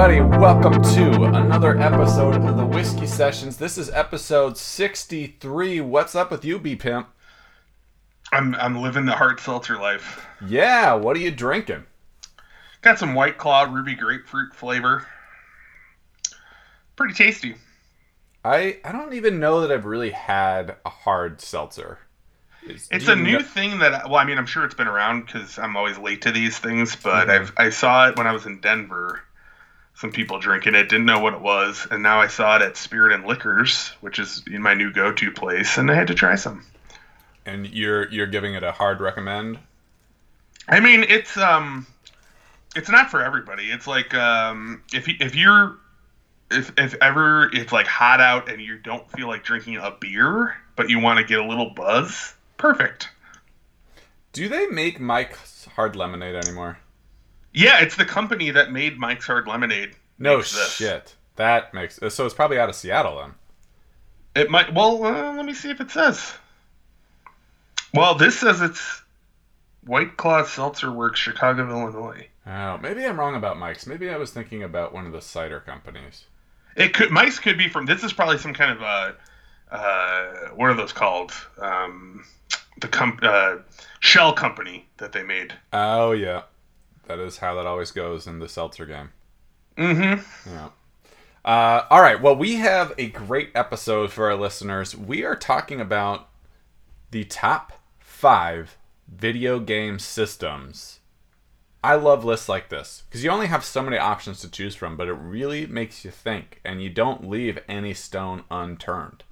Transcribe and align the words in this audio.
everybody? 0.00 0.38
Welcome 0.40 0.82
to 0.94 1.24
another 1.24 1.78
episode 1.78 2.36
of 2.36 2.56
the 2.56 2.64
Whiskey 2.64 3.06
Sessions. 3.06 3.58
This 3.58 3.76
is 3.76 3.90
episode 3.90 4.56
63. 4.56 5.82
What's 5.82 6.14
up 6.14 6.30
with 6.30 6.42
you, 6.42 6.58
B 6.58 6.74
Pimp? 6.74 7.06
I'm 8.32 8.54
I'm 8.54 8.80
living 8.80 9.04
the 9.04 9.12
hard 9.12 9.40
seltzer 9.40 9.76
life. 9.76 10.26
Yeah, 10.46 10.94
what 10.94 11.16
are 11.16 11.20
you 11.20 11.30
drinking? 11.30 11.84
Got 12.80 12.98
some 12.98 13.12
White 13.14 13.36
Claw 13.36 13.64
ruby 13.64 13.94
grapefruit 13.94 14.54
flavor. 14.54 15.06
Pretty 16.96 17.12
tasty. 17.12 17.56
I 18.42 18.78
I 18.82 18.92
don't 18.92 19.12
even 19.12 19.38
know 19.38 19.60
that 19.60 19.70
I've 19.70 19.84
really 19.84 20.12
had 20.12 20.76
a 20.86 20.90
hard 20.90 21.42
seltzer. 21.42 21.98
Is- 22.66 22.88
It's 22.90 23.08
a 23.08 23.16
new 23.16 23.38
kn- 23.40 23.44
thing 23.44 23.78
that 23.80 24.06
well, 24.08 24.16
I 24.18 24.24
mean, 24.24 24.38
I'm 24.38 24.46
sure 24.46 24.64
it's 24.64 24.74
been 24.74 24.88
around 24.88 25.26
because 25.26 25.58
I'm 25.58 25.76
always 25.76 25.98
late 25.98 26.22
to 26.22 26.32
these 26.32 26.58
things, 26.58 26.96
but 26.96 27.28
Mhm. 27.28 27.30
I've 27.40 27.52
I 27.58 27.68
saw 27.68 28.08
it 28.08 28.16
when 28.16 28.26
I 28.26 28.32
was 28.32 28.46
in 28.46 28.60
Denver. 28.60 29.20
Some 30.00 30.12
people 30.12 30.38
drinking 30.38 30.74
it, 30.74 30.88
didn't 30.88 31.04
know 31.04 31.20
what 31.20 31.34
it 31.34 31.42
was, 31.42 31.86
and 31.90 32.02
now 32.02 32.22
I 32.22 32.26
saw 32.28 32.56
it 32.56 32.62
at 32.62 32.76
Spirit 32.78 33.12
and 33.12 33.26
Liquors, 33.26 33.88
which 34.00 34.18
is 34.18 34.42
in 34.50 34.62
my 34.62 34.72
new 34.72 34.90
go-to 34.90 35.30
place, 35.30 35.76
and 35.76 35.90
I 35.90 35.94
had 35.94 36.06
to 36.06 36.14
try 36.14 36.36
some. 36.36 36.64
and 37.44 37.66
you're 37.68 38.08
you're 38.10 38.26
giving 38.26 38.54
it 38.54 38.62
a 38.62 38.72
hard 38.72 39.00
recommend. 39.00 39.58
I 40.68 40.80
mean, 40.80 41.04
it's 41.08 41.36
um, 41.36 41.86
it's 42.74 42.88
not 42.88 43.10
for 43.10 43.22
everybody. 43.22 43.70
It's 43.70 43.86
like 43.86 44.14
um, 44.14 44.82
if 44.92 45.06
if 45.08 45.34
you're 45.34 45.76
if 46.50 46.72
if 46.78 46.94
ever 47.02 47.50
it's 47.52 47.72
like 47.72 47.86
hot 47.86 48.20
out 48.20 48.48
and 48.50 48.60
you 48.62 48.78
don't 48.78 49.10
feel 49.12 49.28
like 49.28 49.44
drinking 49.44 49.76
a 49.76 49.90
beer, 50.00 50.56
but 50.76 50.88
you 50.88 50.98
want 50.98 51.18
to 51.18 51.24
get 51.24 51.40
a 51.40 51.44
little 51.44 51.70
buzz, 51.70 52.34
perfect. 52.56 53.10
Do 54.32 54.48
they 54.48 54.66
make 54.66 54.98
Mike's 55.00 55.66
hard 55.76 55.96
lemonade 55.96 56.36
anymore? 56.36 56.78
Yeah, 57.52 57.80
it's 57.80 57.96
the 57.96 58.04
company 58.04 58.50
that 58.50 58.72
made 58.72 58.98
Mike's 58.98 59.26
Hard 59.26 59.46
Lemonade. 59.46 59.96
No 60.18 60.36
makes 60.36 60.54
this. 60.54 60.72
shit. 60.72 61.16
That 61.36 61.72
makes 61.72 61.98
so 62.08 62.26
it's 62.26 62.34
probably 62.34 62.58
out 62.58 62.68
of 62.68 62.74
Seattle 62.74 63.18
then. 63.18 63.34
It 64.34 64.50
might. 64.50 64.72
Well, 64.74 65.04
uh, 65.04 65.34
let 65.34 65.44
me 65.44 65.54
see 65.54 65.70
if 65.70 65.80
it 65.80 65.90
says. 65.90 66.32
Well, 67.92 68.14
this 68.14 68.38
says 68.38 68.60
it's 68.60 69.02
White 69.84 70.16
Claw 70.16 70.44
Seltzer 70.44 70.92
Works, 70.92 71.18
Chicago, 71.18 71.68
Illinois. 71.68 72.28
Oh, 72.46 72.78
maybe 72.78 73.04
I'm 73.04 73.18
wrong 73.18 73.34
about 73.34 73.58
Mike's. 73.58 73.86
Maybe 73.86 74.10
I 74.10 74.16
was 74.16 74.30
thinking 74.30 74.62
about 74.62 74.92
one 74.92 75.06
of 75.06 75.12
the 75.12 75.20
cider 75.20 75.60
companies. 75.60 76.24
It 76.76 76.94
could 76.94 77.10
Mike's 77.10 77.38
could 77.38 77.58
be 77.58 77.68
from. 77.68 77.86
This 77.86 78.04
is 78.04 78.12
probably 78.12 78.38
some 78.38 78.54
kind 78.54 78.72
of 78.72 78.82
uh, 78.82 79.12
uh, 79.74 80.48
what 80.54 80.70
are 80.70 80.74
those 80.74 80.92
called? 80.92 81.32
Um, 81.58 82.24
the 82.80 82.88
com- 82.88 83.18
uh, 83.22 83.56
shell 84.00 84.32
company 84.32 84.86
that 84.98 85.12
they 85.12 85.22
made. 85.22 85.54
Oh 85.72 86.12
yeah, 86.12 86.42
that 87.10 87.18
is 87.18 87.38
how 87.38 87.54
that 87.56 87.66
always 87.66 87.90
goes 87.90 88.26
in 88.26 88.38
the 88.38 88.48
seltzer 88.48 88.86
game. 88.86 89.10
Mm-hmm. 89.76 90.50
Yeah. 90.50 90.68
Uh, 91.44 91.86
all 91.90 92.00
right. 92.00 92.20
Well, 92.20 92.36
we 92.36 92.56
have 92.56 92.92
a 92.98 93.08
great 93.08 93.50
episode 93.54 94.12
for 94.12 94.30
our 94.30 94.36
listeners. 94.36 94.96
We 94.96 95.24
are 95.24 95.36
talking 95.36 95.80
about 95.80 96.28
the 97.10 97.24
top 97.24 97.72
five 97.98 98.76
video 99.08 99.58
game 99.58 99.98
systems. 99.98 101.00
I 101.82 101.94
love 101.94 102.24
lists 102.24 102.48
like 102.48 102.68
this 102.68 103.04
because 103.08 103.24
you 103.24 103.30
only 103.30 103.46
have 103.46 103.64
so 103.64 103.82
many 103.82 103.96
options 103.96 104.40
to 104.42 104.50
choose 104.50 104.76
from, 104.76 104.96
but 104.96 105.08
it 105.08 105.14
really 105.14 105.66
makes 105.66 106.04
you 106.04 106.10
think, 106.10 106.60
and 106.64 106.82
you 106.82 106.90
don't 106.90 107.28
leave 107.28 107.58
any 107.68 107.94
stone 107.94 108.44
unturned. 108.50 109.24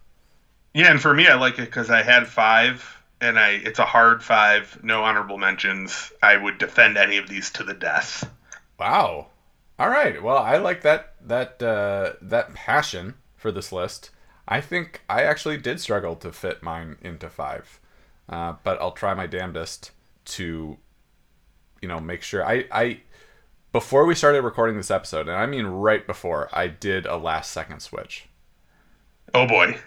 Yeah, 0.75 0.91
and 0.91 1.00
for 1.00 1.15
me, 1.15 1.28
I 1.28 1.34
like 1.34 1.59
it 1.59 1.66
because 1.66 1.91
I 1.91 2.03
had 2.03 2.27
five, 2.27 2.97
and 3.21 3.39
I 3.39 3.51
it's 3.53 3.79
a 3.79 3.84
hard 3.84 4.23
five, 4.23 4.79
no 4.83 5.03
honorable 5.05 5.39
mentions. 5.39 6.12
I 6.23 6.37
would 6.37 6.59
defend 6.59 6.97
any 6.97 7.17
of 7.19 7.29
these 7.29 7.51
to 7.53 7.65
the 7.65 7.75
death. 7.75 8.29
Wow. 8.79 9.29
All 9.79 9.89
right. 9.89 10.23
Well, 10.23 10.39
I 10.39 10.56
like 10.56 10.83
that 10.83 11.15
that 11.27 11.62
uh, 11.62 12.12
that 12.23 12.55
passion 12.55 13.15
for 13.37 13.51
this 13.53 13.73
list. 13.73 14.11
I 14.47 14.61
think 14.61 15.03
I 15.09 15.23
actually 15.25 15.59
did 15.59 15.81
struggle 15.81 16.17
to 16.17 16.33
fit 16.33 16.62
mine 16.62 16.97
into 17.03 17.28
five, 17.28 17.78
uh, 18.28 18.55
but 18.65 18.81
I'll 18.81 18.93
try 18.93 19.12
my 19.15 19.27
damnedest 19.27 19.91
to, 20.25 20.78
you 21.83 21.89
know, 21.89 22.01
make 22.01 22.23
sure 22.23 22.45
I 22.45 22.65
I 22.73 23.01
before 23.73 24.07
we 24.07 24.15
started 24.15 24.43
recording 24.43 24.77
this 24.78 24.91
episode, 24.91 25.28
and 25.28 25.37
I 25.37 25.47
mean 25.47 25.67
right 25.67 26.07
before, 26.07 26.49
I 26.53 26.67
did 26.69 27.05
a 27.05 27.17
last 27.19 27.53
second 27.53 27.81
switch, 27.81 28.27
Oh 29.34 29.47
boy. 29.47 29.78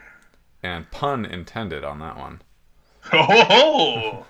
and 0.62 0.90
pun 0.91 1.25
intended 1.25 1.84
on 1.84 2.00
that 2.00 2.18
one. 2.18 2.41
Oh, 3.13 4.25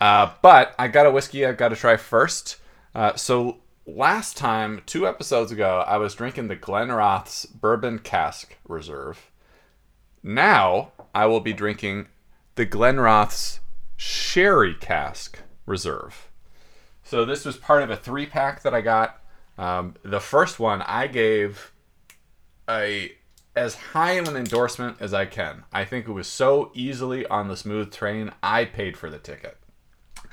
Uh, 0.00 0.32
but 0.42 0.74
I 0.78 0.88
got 0.88 1.06
a 1.06 1.10
whiskey 1.12 1.46
I've 1.46 1.56
got 1.56 1.68
to 1.68 1.76
try 1.76 1.96
first. 1.96 2.56
Uh, 2.94 3.14
so 3.14 3.58
last 3.86 4.36
time, 4.36 4.82
two 4.84 5.06
episodes 5.06 5.52
ago, 5.52 5.84
I 5.86 5.96
was 5.96 6.14
drinking 6.14 6.48
the 6.48 6.56
Glenrothes 6.56 7.46
Bourbon 7.46 8.00
Cask 8.00 8.56
Reserve. 8.66 9.30
Now 10.22 10.92
I 11.14 11.26
will 11.26 11.40
be 11.40 11.52
drinking 11.52 12.06
the 12.56 12.66
Glenrothes 12.66 13.60
Sherry 13.96 14.74
Cask 14.74 15.38
Reserve. 15.66 16.28
So 17.04 17.24
this 17.24 17.44
was 17.44 17.56
part 17.56 17.82
of 17.82 17.90
a 17.90 17.96
three 17.96 18.26
pack 18.26 18.62
that 18.62 18.74
I 18.74 18.80
got. 18.80 19.20
Um, 19.58 19.94
the 20.02 20.20
first 20.20 20.58
one 20.58 20.82
I 20.82 21.06
gave 21.06 21.72
a 22.68 23.12
as 23.54 23.74
high 23.74 24.12
of 24.12 24.28
an 24.28 24.36
endorsement 24.36 24.96
as 25.00 25.12
I 25.12 25.26
can. 25.26 25.64
I 25.72 25.84
think 25.84 26.08
it 26.08 26.12
was 26.12 26.26
so 26.26 26.70
easily 26.74 27.26
on 27.26 27.48
the 27.48 27.56
smooth 27.56 27.92
train. 27.92 28.32
I 28.42 28.64
paid 28.64 28.96
for 28.96 29.10
the 29.10 29.18
ticket, 29.18 29.58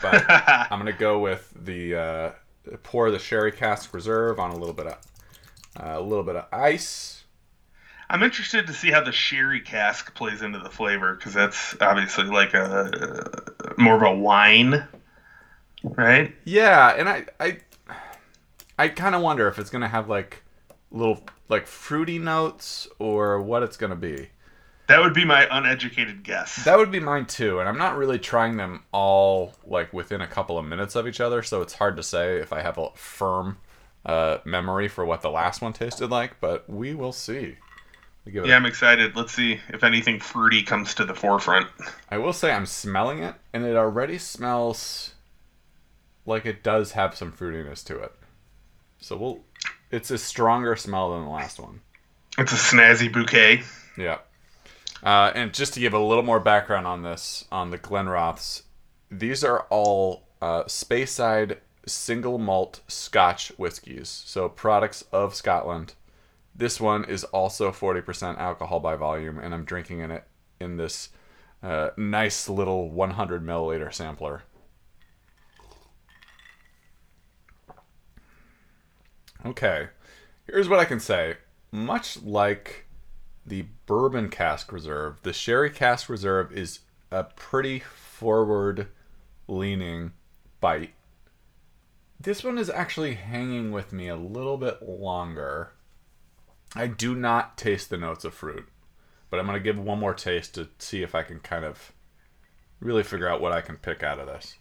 but 0.02 0.24
I'm 0.30 0.80
gonna 0.80 0.94
go 0.94 1.20
with 1.20 1.54
the 1.56 1.96
uh, 1.96 2.32
pour 2.84 3.12
the 3.12 3.20
sherry 3.20 3.52
cask 3.52 3.94
reserve 3.94 4.40
on 4.40 4.52
a 4.52 4.56
little 4.58 4.74
bit 4.74 4.88
of 4.88 4.98
uh, 5.80 6.00
a 6.00 6.02
little 6.02 6.24
bit 6.24 6.36
of 6.36 6.46
ice. 6.52 7.24
I'm 8.10 8.24
interested 8.24 8.66
to 8.68 8.74
see 8.74 8.90
how 8.90 9.04
the 9.04 9.12
sherry 9.12 9.62
cask 9.62 10.16
plays 10.16 10.42
into 10.42 10.58
the 10.58 10.70
flavor 10.70 11.14
because 11.14 11.34
that's 11.34 11.76
obviously 11.80 12.26
like 12.26 12.54
a 12.56 13.44
more 13.78 13.96
of 13.96 14.02
a 14.02 14.16
wine, 14.16 14.88
right? 15.84 16.34
Yeah, 16.46 16.96
and 16.98 17.08
I 17.08 17.26
I 17.40 17.58
I 18.80 18.88
kind 18.88 19.14
of 19.14 19.22
wonder 19.22 19.48
if 19.48 19.60
it's 19.60 19.70
gonna 19.70 19.90
have 19.90 20.10
like 20.10 20.42
little 20.92 21.22
like 21.50 21.68
fruity 21.68 22.20
notes 22.20 22.88
or 23.00 23.42
what 23.42 23.64
it's 23.64 23.78
gonna 23.78 23.96
be. 23.96 24.30
That 24.88 25.02
would 25.02 25.14
be 25.14 25.24
my 25.24 25.48
uneducated 25.52 26.24
guess. 26.24 26.64
That 26.66 26.78
would 26.80 26.92
be 26.92 27.00
mine 27.00 27.26
too, 27.26 27.60
and 27.60 27.70
I'm 27.70 27.78
not 27.78 27.96
really 27.96 28.18
trying 28.18 28.58
them 28.58 28.86
all 28.92 29.54
like 29.66 29.94
within 29.94 30.22
a 30.22 30.28
couple 30.28 30.58
of 30.58 30.66
minutes 30.66 30.96
of 30.96 31.08
each 31.08 31.22
other, 31.22 31.44
so 31.44 31.62
it's 31.62 31.74
hard 31.74 31.96
to 31.98 32.04
say 32.04 32.38
if 32.38 32.52
I 32.52 32.62
have 32.62 32.80
a 32.80 32.90
firm 32.96 33.58
uh, 34.04 34.40
memory 34.46 34.88
for 34.88 35.06
what 35.06 35.22
the 35.22 35.30
last 35.30 35.62
one 35.62 35.74
tasted 35.74 36.10
like. 36.10 36.40
But 36.40 36.68
we 36.68 36.96
will 36.96 37.12
see. 37.12 37.58
We 38.26 38.32
give 38.32 38.46
it 38.46 38.48
yeah, 38.48 38.56
I'm 38.56 38.66
excited. 38.66 39.16
Let's 39.16 39.32
see 39.32 39.60
if 39.70 39.84
anything 39.84 40.20
fruity 40.20 40.64
comes 40.64 40.96
to 40.96 41.06
the 41.06 41.14
forefront. 41.14 41.68
I 42.10 42.18
will 42.18 42.34
say 42.34 42.52
I'm 42.52 42.66
smelling 42.66 43.20
it, 43.20 43.36
and 43.54 43.66
it 43.66 43.76
already 43.76 44.18
smells 44.18 45.14
like 46.26 46.48
it 46.48 46.64
does 46.64 46.94
have 46.94 47.16
some 47.16 47.32
fruitiness 47.32 47.86
to 47.86 48.00
it. 48.00 48.14
So 48.98 49.18
we'll. 49.18 49.42
It's 49.92 50.12
a 50.12 50.18
stronger 50.18 50.76
smell 50.76 51.14
than 51.14 51.24
the 51.24 51.30
last 51.30 51.60
one. 51.60 51.82
It's 52.38 52.52
a 52.52 52.56
snazzy 52.56 53.12
bouquet. 53.12 53.64
Yeah. 53.98 54.20
Uh, 55.04 55.32
and 55.34 55.54
just 55.54 55.74
to 55.74 55.80
give 55.80 55.94
a 55.94 56.00
little 56.00 56.24
more 56.24 56.40
background 56.40 56.86
on 56.86 57.04
this, 57.04 57.46
on 57.52 57.72
the 57.72 57.78
Glenrothes, 57.78 58.64
these 59.10 59.44
are 59.44 59.62
all 59.70 60.24
uh, 60.42 60.64
Speyside 60.64 61.58
single 61.86 62.38
malt 62.38 62.82
Scotch 62.88 63.50
whiskies, 63.58 64.10
so 64.10 64.50
products 64.50 65.04
of 65.12 65.34
Scotland. 65.34 65.96
This 66.56 66.80
one 66.80 67.06
is 67.06 67.24
also 67.26 67.72
40% 67.72 68.38
alcohol 68.38 68.80
by 68.80 68.96
volume, 68.96 69.40
and 69.40 69.54
I'm 69.54 69.64
drinking 69.64 70.00
in 70.00 70.12
it 70.12 70.26
in 70.60 70.78
this 70.78 71.10
uh, 71.64 71.90
nice 71.98 72.50
little 72.50 72.90
100 72.90 73.44
milliliter 73.46 73.94
sampler. 73.94 74.44
Okay, 79.46 79.88
here's 80.46 80.68
what 80.68 80.80
I 80.80 80.86
can 80.86 81.00
say. 81.00 81.38
Much 81.72 82.22
like 82.22 82.88
the 83.46 83.66
bourbon 83.86 84.30
cask 84.30 84.72
reserve, 84.72 85.22
the 85.24 85.34
sherry 85.34 85.70
cask 85.70 86.10
reserve 86.10 86.52
is 86.52 86.80
a 87.12 87.24
pretty 87.24 87.80
forward 87.80 88.88
leaning 89.48 90.12
bite. 90.60 90.94
This 92.20 92.44
one 92.44 92.58
is 92.58 92.70
actually 92.70 93.14
hanging 93.14 93.72
with 93.72 93.94
me 93.94 94.10
a 94.10 94.16
little 94.16 94.58
bit 94.58 94.82
longer. 94.84 95.72
I 96.76 96.88
do 96.88 97.16
not 97.16 97.58
taste 97.58 97.90
the 97.90 97.98
notes 97.98 98.26
of 98.26 98.34
fruit, 98.34 98.68
but 99.30 99.40
I'm 99.40 99.46
going 99.46 99.58
to 99.58 99.64
give 99.64 99.80
one 99.80 100.00
more 100.00 100.14
taste 100.14 100.54
to 100.56 100.68
see 100.80 101.02
if 101.02 101.16
I 101.16 101.24
can 101.24 101.40
kind 101.40 101.64
of 101.64 101.94
really 102.82 103.04
figure 103.04 103.28
out 103.28 103.42
what 103.42 103.54
I 103.54 103.62
can 103.62 103.78
pick 103.78 104.04
out 104.04 104.20
of 104.20 104.28
this. 104.28 104.58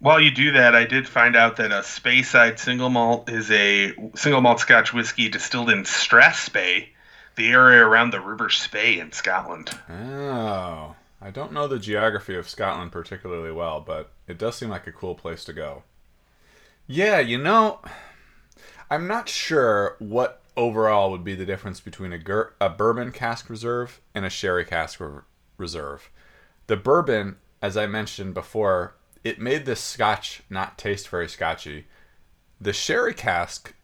While 0.00 0.20
you 0.20 0.30
do 0.30 0.52
that, 0.52 0.74
I 0.74 0.84
did 0.86 1.06
find 1.06 1.36
out 1.36 1.56
that 1.56 1.72
a 1.72 1.82
Speyside 1.82 2.58
single 2.58 2.88
malt 2.88 3.28
is 3.28 3.50
a 3.50 3.92
single 4.14 4.40
malt 4.40 4.60
Scotch 4.60 4.94
whiskey 4.94 5.28
distilled 5.28 5.68
in 5.68 5.82
Strathspey, 5.82 6.88
the 7.36 7.48
area 7.48 7.84
around 7.84 8.10
the 8.10 8.20
River 8.20 8.48
Spey 8.48 8.98
in 8.98 9.12
Scotland. 9.12 9.70
Oh, 9.90 10.96
I 11.20 11.30
don't 11.30 11.52
know 11.52 11.68
the 11.68 11.78
geography 11.78 12.34
of 12.34 12.48
Scotland 12.48 12.92
particularly 12.92 13.52
well, 13.52 13.80
but 13.80 14.10
it 14.26 14.38
does 14.38 14.56
seem 14.56 14.70
like 14.70 14.86
a 14.86 14.92
cool 14.92 15.14
place 15.14 15.44
to 15.44 15.52
go. 15.52 15.82
Yeah, 16.86 17.18
you 17.20 17.36
know, 17.36 17.80
I'm 18.90 19.06
not 19.06 19.28
sure 19.28 19.96
what 19.98 20.40
overall 20.56 21.10
would 21.10 21.24
be 21.24 21.34
the 21.34 21.44
difference 21.44 21.78
between 21.78 22.14
a, 22.14 22.18
gur- 22.18 22.54
a 22.58 22.70
bourbon 22.70 23.12
cask 23.12 23.50
reserve 23.50 24.00
and 24.14 24.24
a 24.24 24.30
sherry 24.30 24.64
cask 24.64 24.98
re- 24.98 25.20
reserve. 25.58 26.08
The 26.68 26.76
bourbon, 26.76 27.36
as 27.60 27.76
I 27.76 27.86
mentioned 27.86 28.32
before, 28.32 28.94
it 29.22 29.38
made 29.38 29.66
this 29.66 29.80
scotch 29.80 30.42
not 30.48 30.78
taste 30.78 31.08
very 31.08 31.28
scotchy. 31.28 31.86
The 32.60 32.72
sherry 32.72 33.14
cask 33.14 33.74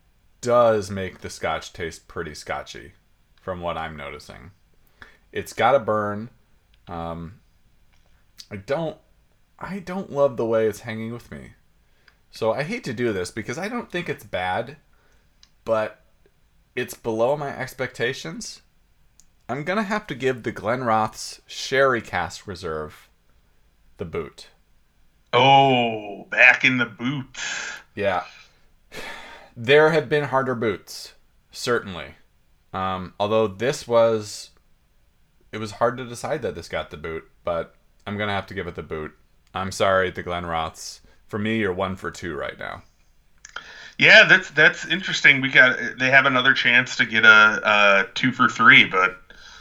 does 0.41 0.91
make 0.91 1.21
the 1.21 1.31
scotch 1.31 1.73
taste 1.73 2.09
pretty 2.09 2.35
scotchy, 2.35 2.93
from 3.41 3.61
what 3.61 3.77
I'm 3.77 3.97
noticing. 3.97 4.53
It's 5.33 5.53
got 5.53 5.75
a 5.75 5.81
burn. 5.81 6.31
Um, 6.89 7.41
I 8.51 8.57
don't, 8.57 8.97
I 9.59 9.79
don't 9.79 10.13
love 10.13 10.37
the 10.37 10.47
way 10.47 10.67
it's 10.67 10.81
hanging 10.81 11.13
with 11.13 11.31
me. 11.31 11.53
So 12.31 12.53
I 12.53 12.63
hate 12.63 12.85
to 12.85 12.93
do 12.93 13.13
this 13.13 13.31
because 13.31 13.59
I 13.59 13.69
don't 13.69 13.91
think 13.91 14.09
it's 14.09 14.25
bad, 14.25 14.77
but 15.65 16.03
it's 16.75 16.95
below 16.95 17.37
my 17.37 17.49
expectations. 17.57 18.63
I'm 19.49 19.65
gonna 19.65 19.85
have 19.85 20.07
to 20.09 20.15
give 20.15 20.43
the 20.43 20.53
Glenrothes 20.53 21.41
Sherry 21.47 22.03
Cask 22.03 22.47
Reserve 22.47 23.09
the 23.97 24.05
boot. 24.05 24.49
Oh, 25.37 26.25
back 26.31 26.65
in 26.65 26.79
the 26.79 26.87
boots. 26.87 27.73
Yeah. 27.95 28.25
There 29.57 29.91
have 29.91 30.09
been 30.09 30.25
harder 30.25 30.55
boots, 30.55 31.15
certainly. 31.51 32.15
Um, 32.73 33.15
although 33.19 33.47
this 33.47 33.89
was, 33.89 34.51
it 35.53 35.59
was 35.59 35.73
hard 35.73 35.97
to 35.99 36.05
decide 36.05 36.43
that 36.43 36.55
this 36.55 36.69
got 36.69 36.91
the 36.91 36.97
boot, 36.97 37.25
but 37.45 37.75
I'm 38.07 38.19
gonna 38.19 38.33
have 38.35 38.47
to 38.49 38.55
give 38.55 38.67
it 38.67 38.75
the 38.75 38.83
boot. 38.83 39.13
I'm 39.55 39.73
sorry, 39.73 40.11
the 40.11 40.23
Glenrothes. 40.23 41.01
For 41.29 41.39
me, 41.39 41.59
you're 41.59 41.73
one 41.73 41.97
for 41.97 42.11
two 42.11 42.37
right 42.37 42.59
now. 42.59 42.83
Yeah, 43.99 44.25
that's 44.29 44.51
that's 44.51 44.85
interesting. 44.87 45.41
We 45.41 45.49
got 45.49 45.79
they 45.99 46.11
have 46.11 46.27
another 46.27 46.53
chance 46.53 46.97
to 46.97 47.07
get 47.07 47.25
a, 47.25 47.61
a 47.65 48.07
two 48.15 48.31
for 48.33 48.49
three, 48.49 48.85
but 48.85 49.17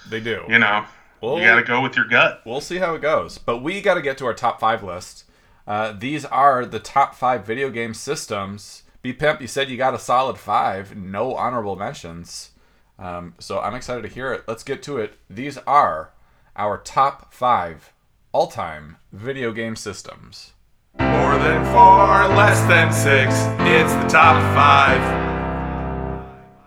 They 0.09 0.19
do. 0.19 0.43
you 0.49 0.59
know 0.59 0.85
Well- 1.21 1.39
you 1.39 1.45
got 1.45 1.55
to 1.55 1.63
go 1.63 1.81
with 1.81 1.95
your 1.95 2.05
gut. 2.05 2.41
We'll 2.45 2.59
see 2.61 2.77
how 2.77 2.95
it 2.95 3.01
goes. 3.01 3.37
But 3.37 3.59
we 3.59 3.81
got 3.81 3.93
to 3.93 4.01
get 4.01 4.17
to 4.17 4.25
our 4.25 4.33
top 4.33 4.59
five 4.59 4.83
list. 4.83 5.23
Uh, 5.67 5.91
these 5.91 6.25
are 6.25 6.65
the 6.65 6.79
top 6.79 7.15
five 7.15 7.45
video 7.45 7.69
game 7.69 7.93
systems. 7.93 8.83
B 9.01 9.13
Pimp, 9.13 9.41
you 9.41 9.47
said 9.47 9.69
you 9.69 9.77
got 9.77 9.93
a 9.93 9.99
solid 9.99 10.37
five, 10.37 10.95
no 10.95 11.35
honorable 11.35 11.75
mentions. 11.75 12.51
Um, 12.97 13.33
so 13.39 13.59
I'm 13.59 13.75
excited 13.75 14.03
to 14.03 14.07
hear 14.07 14.31
it. 14.33 14.43
Let's 14.47 14.63
get 14.63 14.81
to 14.83 14.97
it. 14.97 15.15
These 15.29 15.57
are 15.59 16.13
our 16.55 16.77
top 16.77 17.33
five 17.33 17.93
all 18.31 18.47
time 18.47 18.97
video 19.11 19.51
game 19.51 19.75
systems. 19.75 20.53
More 20.99 21.37
than 21.37 21.65
four, 21.65 22.35
less 22.35 22.61
than 22.67 22.91
six. 22.91 23.33
It's 23.61 23.93
the 23.93 24.07
top 24.07 24.41
five. 24.55 25.25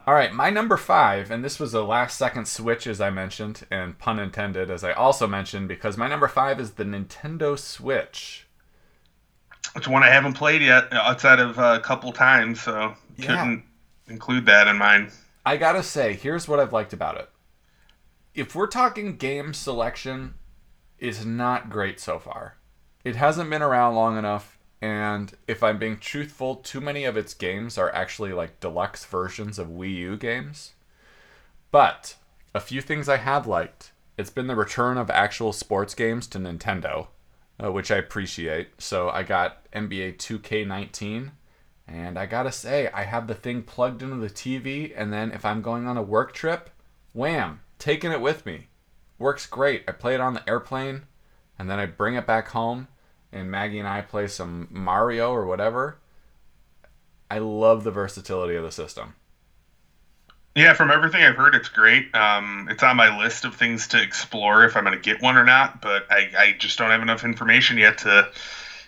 All 0.07 0.15
right, 0.15 0.33
my 0.33 0.49
number 0.49 0.79
five, 0.79 1.31
and 1.31 1.45
this 1.45 1.61
was 1.61 1.75
a 1.75 1.83
last 1.83 2.17
second 2.17 2.49
switch, 2.49 2.87
as 2.87 3.01
I 3.01 3.11
mentioned, 3.11 3.67
and 3.71 3.99
pun 3.99 4.19
intended, 4.19 4.71
as 4.71 4.83
I 4.83 4.93
also 4.93 5.27
mentioned, 5.27 5.69
because 5.69 5.99
my 5.99 6.09
number 6.09 6.29
five 6.29 6.59
is 6.59 6.73
the 6.73 6.85
Nintendo 6.85 7.59
Switch. 7.59 8.48
It's 9.77 9.89
one 9.89 10.03
I 10.03 10.09
haven't 10.11 10.35
played 10.35 10.63
yet, 10.63 10.93
uh, 10.93 10.97
outside 10.97 11.39
of 11.39 11.59
uh, 11.59 11.79
a 11.79 11.81
couple 11.85 12.13
times, 12.13 12.61
so 12.63 12.95
Yeah. 13.17 13.27
couldn't 13.27 13.65
include 14.09 14.47
that 14.47 14.67
in 14.67 14.77
mine. 14.77 15.11
I 15.45 15.57
gotta 15.57 15.83
say, 15.83 16.15
here's 16.15 16.49
what 16.49 16.61
I've 16.61 16.73
liked 16.73 16.93
about 16.93 17.17
it. 17.19 17.31
If 18.35 18.55
we're 18.55 18.67
talking 18.67 19.17
game 19.17 19.53
selection, 19.55 20.35
it's 20.99 21.25
not 21.25 21.71
great 21.71 22.01
so 22.01 22.19
far. 22.19 22.57
It 23.05 23.17
hasn't 23.17 23.51
been 23.51 23.63
around 23.63 23.95
long 23.95 24.19
enough, 24.19 24.59
and 24.81 25.33
if 25.47 25.63
I'm 25.63 25.79
being 25.79 25.99
truthful, 25.99 26.57
too 26.57 26.81
many 26.81 27.05
of 27.05 27.17
its 27.17 27.35
games 27.35 27.79
are 27.79 27.95
actually 27.95 28.33
like 28.33 28.61
deluxe 28.61 29.05
versions 29.05 29.59
of 29.59 29.69
Wii 29.69 29.95
U 29.97 30.17
games. 30.17 30.73
But 31.71 32.17
a 32.55 32.61
few 32.61 32.81
things 32.81 33.09
I 33.09 33.17
have 33.19 33.47
liked. 33.47 33.93
It's 34.17 34.31
been 34.31 34.47
the 34.49 34.57
return 34.57 34.99
of 34.99 35.11
actual 35.11 35.53
sports 35.53 35.95
games 35.95 36.27
to 36.29 36.39
Nintendo, 36.39 37.09
uh, 37.63 37.73
which 37.73 37.91
I 37.91 37.97
appreciate. 37.97 38.81
So 38.81 39.09
I 39.11 39.23
got 39.23 39.71
NBA 39.73 40.17
2K19, 40.17 41.31
and 41.87 42.19
I 42.19 42.27
gotta 42.27 42.53
say, 42.53 42.89
I 42.93 43.05
have 43.05 43.27
the 43.27 43.35
thing 43.35 43.63
plugged 43.63 44.03
into 44.03 44.17
the 44.17 44.31
TV, 44.31 44.93
and 44.97 45.13
then 45.13 45.33
if 45.33 45.45
I'm 45.45 45.63
going 45.63 45.87
on 45.87 45.97
a 45.97 46.03
work 46.03 46.33
trip, 46.33 46.71
wham, 47.13 47.61
taking 47.79 48.13
it 48.13 48.21
with 48.21 48.47
me. 48.47 48.69
Works 49.19 49.47
great. 49.47 49.85
I 49.89 49.93
play 49.93 50.15
it 50.15 50.21
on 50.21 50.35
the 50.35 50.49
airplane, 50.49 51.03
and 51.59 51.69
then 51.69 51.79
I 51.79 51.87
bring 51.87 52.15
it 52.15 52.27
back 52.27 52.49
home, 52.49 52.89
and 53.33 53.51
Maggie 53.51 53.81
and 53.81 53.89
I 53.89 54.03
play 54.03 54.29
some 54.29 54.69
Mario 54.71 55.33
or 55.33 55.45
whatever. 55.45 55.99
I 57.31 57.39
love 57.39 57.85
the 57.85 57.91
versatility 57.91 58.55
of 58.57 58.63
the 58.63 58.71
system. 58.71 59.15
Yeah, 60.59 60.73
from 60.73 60.91
everything 60.91 61.23
I've 61.23 61.37
heard, 61.37 61.55
it's 61.55 61.69
great. 61.69 62.13
Um, 62.17 62.67
it's 62.69 62.83
on 62.83 62.97
my 62.97 63.17
list 63.17 63.45
of 63.45 63.55
things 63.55 63.87
to 63.89 64.03
explore 64.03 64.65
if 64.65 64.77
I'm 64.77 64.83
going 64.83 64.97
to 64.97 65.01
get 65.01 65.23
one 65.23 65.37
or 65.37 65.45
not, 65.45 65.81
but 65.81 66.11
I, 66.11 66.31
I 66.37 66.57
just 66.59 66.77
don't 66.77 66.91
have 66.91 67.01
enough 67.01 67.23
information 67.23 67.79
yet 67.79 67.99
to 67.99 68.29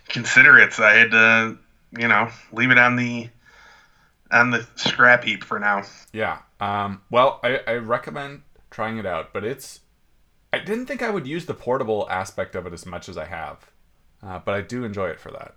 consider 0.08 0.58
it. 0.58 0.72
So 0.72 0.82
I 0.82 0.94
had 0.94 1.12
to, 1.12 1.56
you 1.96 2.08
know, 2.08 2.28
leave 2.50 2.72
it 2.72 2.78
on 2.78 2.96
the 2.96 3.28
on 4.32 4.50
the 4.50 4.66
scrap 4.74 5.22
heap 5.22 5.44
for 5.44 5.60
now. 5.60 5.84
Yeah. 6.12 6.38
Um, 6.58 7.02
well, 7.08 7.38
I, 7.44 7.60
I 7.64 7.74
recommend 7.74 8.42
trying 8.72 8.98
it 8.98 9.06
out, 9.06 9.32
but 9.32 9.44
it's. 9.44 9.78
I 10.52 10.58
didn't 10.58 10.86
think 10.86 11.02
I 11.02 11.10
would 11.10 11.28
use 11.28 11.46
the 11.46 11.54
portable 11.54 12.08
aspect 12.10 12.56
of 12.56 12.66
it 12.66 12.72
as 12.72 12.84
much 12.84 13.08
as 13.08 13.16
I 13.16 13.26
have, 13.26 13.70
uh, 14.24 14.40
but 14.40 14.54
I 14.56 14.60
do 14.60 14.82
enjoy 14.82 15.10
it 15.10 15.20
for 15.20 15.30
that. 15.30 15.54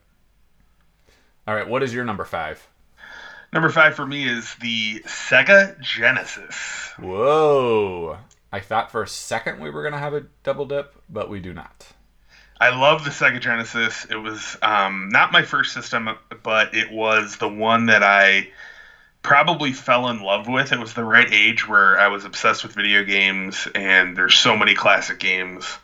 All 1.47 1.55
right, 1.55 1.67
what 1.67 1.81
is 1.81 1.91
your 1.91 2.05
number 2.05 2.23
five? 2.23 2.67
Number 3.53 3.69
five 3.69 3.93
for 3.93 4.05
me 4.07 4.27
is 4.27 4.55
the 4.55 5.01
Sega 5.01 5.79
Genesis. 5.79 6.55
Whoa! 6.97 8.17
I 8.51 8.59
thought 8.59 8.91
for 8.91 9.03
a 9.03 9.07
second 9.07 9.59
we 9.59 9.69
were 9.69 9.83
gonna 9.83 9.99
have 9.99 10.15
a 10.15 10.25
double 10.41 10.65
dip, 10.65 10.95
but 11.07 11.29
we 11.29 11.39
do 11.39 11.53
not. 11.53 11.87
I 12.59 12.75
love 12.75 13.03
the 13.03 13.11
Sega 13.11 13.39
Genesis. 13.39 14.07
It 14.09 14.15
was 14.15 14.57
um, 14.63 15.09
not 15.11 15.31
my 15.31 15.43
first 15.43 15.71
system, 15.71 16.09
but 16.41 16.73
it 16.73 16.91
was 16.91 17.37
the 17.37 17.47
one 17.47 17.85
that 17.85 18.01
I 18.01 18.49
probably 19.21 19.71
fell 19.71 20.09
in 20.09 20.23
love 20.23 20.47
with. 20.47 20.71
It 20.71 20.79
was 20.79 20.95
the 20.95 21.03
right 21.03 21.31
age 21.31 21.67
where 21.67 21.99
I 21.99 22.07
was 22.07 22.25
obsessed 22.25 22.63
with 22.63 22.73
video 22.73 23.03
games, 23.03 23.67
and 23.75 24.17
there's 24.17 24.35
so 24.35 24.57
many 24.57 24.73
classic 24.73 25.19
games. 25.19 25.77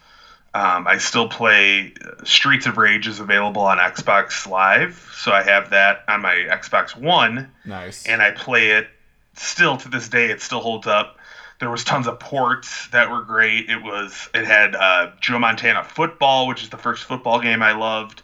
Um, 0.54 0.88
I 0.88 0.98
still 0.98 1.28
play 1.30 1.94
Streets 2.24 2.66
of 2.66 2.78
Rage 2.78 3.08
is 3.08 3.20
available 3.20 3.62
on 3.62 3.78
Xbox 3.78 4.48
Live, 4.48 5.12
so 5.16 5.32
I 5.32 5.44
have 5.44 5.70
that 5.70 6.04
on 6.08 6.22
my 6.22 6.34
Xbox 6.34 6.96
One, 6.96 7.52
Nice. 7.66 8.06
and 8.08 8.20
I 8.22 8.32
play 8.32 8.72
it 8.72 8.88
still 9.36 9.78
to 9.78 9.90
this 9.90 10.10
day. 10.10 10.32
It 10.32 10.42
still 10.42 10.60
holds 10.62 10.88
up. 10.88 11.18
There 11.60 11.70
was 11.70 11.84
tons 11.84 12.08
of 12.08 12.20
ports 12.20 12.88
that 12.90 13.12
were 13.12 13.22
great. 13.22 13.70
It 13.70 13.84
was 13.84 14.28
it 14.34 14.46
had 14.46 14.76
uh, 14.76 15.12
Joe 15.22 15.38
Montana 15.40 15.84
football, 15.84 16.48
which 16.48 16.64
is 16.64 16.70
the 16.70 16.78
first 16.78 17.04
football 17.04 17.40
game 17.42 17.62
I 17.62 17.74
loved. 17.74 18.24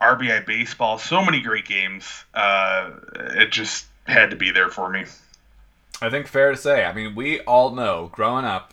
RBI 0.00 0.46
baseball, 0.46 0.98
so 0.98 1.22
many 1.24 1.40
great 1.40 1.66
games. 1.66 2.24
Uh, 2.32 2.90
it 3.34 3.50
just 3.52 3.86
had 4.06 4.30
to 4.30 4.36
be 4.36 4.50
there 4.50 4.68
for 4.70 4.88
me. 4.88 5.04
I 6.00 6.08
think 6.10 6.26
fair 6.26 6.50
to 6.52 6.56
say. 6.56 6.84
I 6.84 6.92
mean, 6.92 7.14
we 7.14 7.40
all 7.40 7.74
know 7.74 8.08
growing 8.12 8.44
up 8.46 8.72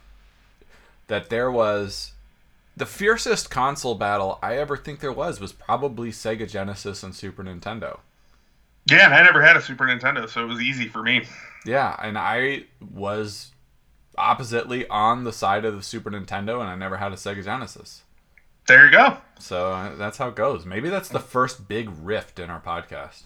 that 1.08 1.30
there 1.30 1.52
was 1.52 2.12
the 2.76 2.86
fiercest 2.86 3.50
console 3.50 3.96
battle 3.96 4.40
I 4.42 4.58
ever 4.58 4.78
think 4.78 5.00
there 5.00 5.12
was 5.12 5.40
was 5.40 5.54
probably 5.54 6.12
Sega 6.12 6.50
Genesis 6.50 7.04
and 7.04 7.16
Super 7.16 7.44
Nintendo. 7.44 8.00
Yeah, 8.90 9.06
and 9.06 9.14
I 9.14 9.24
never 9.24 9.42
had 9.42 9.56
a 9.56 9.62
Super 9.62 9.86
Nintendo, 9.86 10.28
so 10.28 10.44
it 10.44 10.48
was 10.48 10.62
easy 10.62 10.88
for 10.88 11.02
me. 11.02 11.26
Yeah, 11.66 11.96
and 12.02 12.18
I 12.18 12.66
was 12.82 13.52
oppositely 14.18 14.88
on 14.88 15.24
the 15.24 15.32
side 15.34 15.66
of 15.66 15.76
the 15.76 15.84
Super 15.84 16.12
Nintendo, 16.12 16.60
and 16.60 16.70
I 16.70 16.76
never 16.76 16.98
had 16.98 17.14
a 17.14 17.16
Sega 17.16 17.44
Genesis. 17.44 18.04
There 18.68 18.86
you 18.86 18.92
go. 18.92 19.18
So 19.40 19.72
uh, 19.72 19.96
that's 19.96 20.18
how 20.18 20.30
it 20.30 20.36
goes. 20.36 20.66
Maybe 20.66 20.90
that's 20.90 21.10
the 21.10 21.20
first 21.20 21.68
big 21.68 21.90
rift 22.02 22.40
in 22.40 22.50
our 22.50 22.62
podcast. 22.62 23.24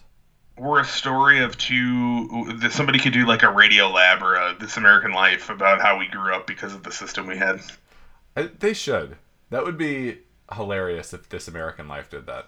We're 0.56 0.80
a 0.80 0.84
story 0.84 1.40
of 1.42 1.56
two. 1.56 2.56
that 2.58 2.72
Somebody 2.72 2.98
could 2.98 3.12
do 3.12 3.24
like 3.24 3.44
a 3.44 3.46
Radiolab 3.46 4.22
or 4.22 4.34
a 4.34 4.56
This 4.58 4.76
American 4.76 5.12
Life 5.12 5.50
about 5.50 5.80
how 5.80 5.98
we 5.98 6.08
grew 6.08 6.34
up 6.34 6.46
because 6.48 6.74
of 6.74 6.82
the 6.82 6.90
system 6.90 7.28
we 7.28 7.36
had. 7.36 7.60
I, 8.36 8.50
they 8.58 8.74
should. 8.74 9.16
That 9.50 9.64
would 9.64 9.78
be 9.78 10.18
hilarious 10.52 11.12
if 11.12 11.28
This 11.28 11.48
American 11.48 11.88
Life 11.88 12.10
did 12.10 12.26
that. 12.26 12.46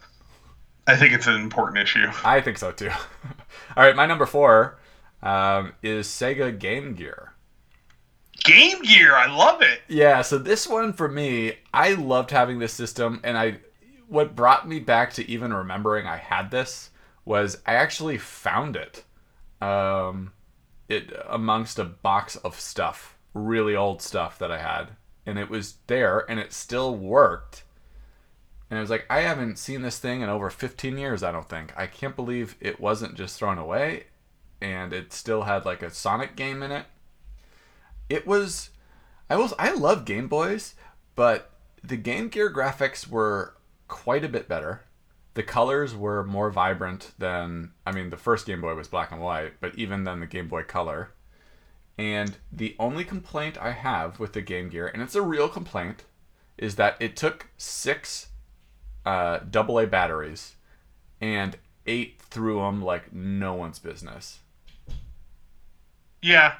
I 0.86 0.96
think 0.96 1.12
it's 1.12 1.26
an 1.26 1.40
important 1.40 1.78
issue. 1.78 2.06
I 2.24 2.40
think 2.40 2.58
so 2.58 2.72
too. 2.72 2.90
All 3.76 3.84
right, 3.84 3.96
my 3.96 4.06
number 4.06 4.26
four 4.26 4.78
um, 5.22 5.72
is 5.82 6.06
Sega 6.06 6.58
Game 6.58 6.94
Gear. 6.94 7.34
Game 8.44 8.82
Gear, 8.82 9.14
I 9.14 9.26
love 9.26 9.62
it. 9.62 9.82
Yeah, 9.88 10.22
so 10.22 10.38
this 10.38 10.66
one 10.66 10.92
for 10.92 11.08
me, 11.08 11.54
I 11.72 11.94
loved 11.94 12.30
having 12.30 12.58
this 12.58 12.72
system, 12.72 13.20
and 13.22 13.36
I, 13.36 13.58
what 14.08 14.34
brought 14.34 14.66
me 14.66 14.80
back 14.80 15.12
to 15.14 15.30
even 15.30 15.52
remembering 15.52 16.06
I 16.06 16.16
had 16.16 16.50
this 16.50 16.90
was 17.24 17.58
I 17.66 17.74
actually 17.74 18.16
found 18.18 18.76
it, 18.76 19.04
um, 19.60 20.32
it 20.88 21.12
amongst 21.28 21.78
a 21.78 21.84
box 21.84 22.36
of 22.36 22.58
stuff, 22.58 23.16
really 23.34 23.76
old 23.76 24.00
stuff 24.00 24.38
that 24.38 24.50
I 24.50 24.58
had, 24.58 24.88
and 25.26 25.38
it 25.38 25.48
was 25.50 25.76
there, 25.86 26.24
and 26.30 26.40
it 26.40 26.52
still 26.52 26.94
worked. 26.94 27.64
And 28.70 28.78
I 28.78 28.82
was 28.82 28.90
like, 28.90 29.04
I 29.10 29.20
haven't 29.20 29.58
seen 29.58 29.82
this 29.82 29.98
thing 29.98 30.20
in 30.22 30.28
over 30.28 30.48
15 30.50 30.96
years, 30.96 31.22
I 31.22 31.32
don't 31.32 31.48
think. 31.48 31.72
I 31.76 31.86
can't 31.86 32.14
believe 32.16 32.56
it 32.60 32.80
wasn't 32.80 33.16
just 33.16 33.38
thrown 33.38 33.58
away. 33.58 34.04
and 34.60 34.92
it 34.92 35.12
still 35.12 35.42
had 35.42 35.64
like 35.64 35.82
a 35.82 35.90
Sonic 35.90 36.36
game 36.36 36.62
in 36.62 36.70
it. 36.70 36.84
It 38.08 38.26
was 38.26 38.70
I 39.28 39.36
was 39.36 39.54
I 39.58 39.72
love 39.72 40.04
Game 40.04 40.28
Boys, 40.28 40.74
but 41.14 41.50
the 41.82 41.96
Game 41.96 42.28
Gear 42.28 42.52
graphics 42.52 43.08
were 43.08 43.54
quite 43.88 44.24
a 44.24 44.28
bit 44.28 44.48
better. 44.48 44.82
The 45.34 45.42
colors 45.42 45.94
were 45.94 46.24
more 46.24 46.50
vibrant 46.50 47.12
than 47.18 47.72
I 47.86 47.92
mean 47.92 48.10
the 48.10 48.16
first 48.16 48.46
Game 48.46 48.60
Boy 48.60 48.74
was 48.74 48.88
black 48.88 49.12
and 49.12 49.20
white, 49.20 49.54
but 49.60 49.74
even 49.76 50.04
then 50.04 50.20
the 50.20 50.26
Game 50.26 50.48
Boy 50.48 50.62
Color. 50.64 51.12
And 52.00 52.38
the 52.50 52.74
only 52.78 53.04
complaint 53.04 53.58
I 53.60 53.72
have 53.72 54.18
with 54.18 54.32
the 54.32 54.40
Game 54.40 54.70
Gear, 54.70 54.86
and 54.86 55.02
it's 55.02 55.14
a 55.14 55.20
real 55.20 55.50
complaint, 55.50 56.04
is 56.56 56.76
that 56.76 56.96
it 56.98 57.14
took 57.14 57.48
six 57.58 58.28
uh, 59.04 59.40
AA 59.54 59.84
batteries 59.84 60.54
and 61.20 61.58
ate 61.86 62.18
through 62.18 62.60
them 62.60 62.80
like 62.80 63.12
no 63.12 63.52
one's 63.52 63.78
business. 63.78 64.38
Yeah, 66.22 66.54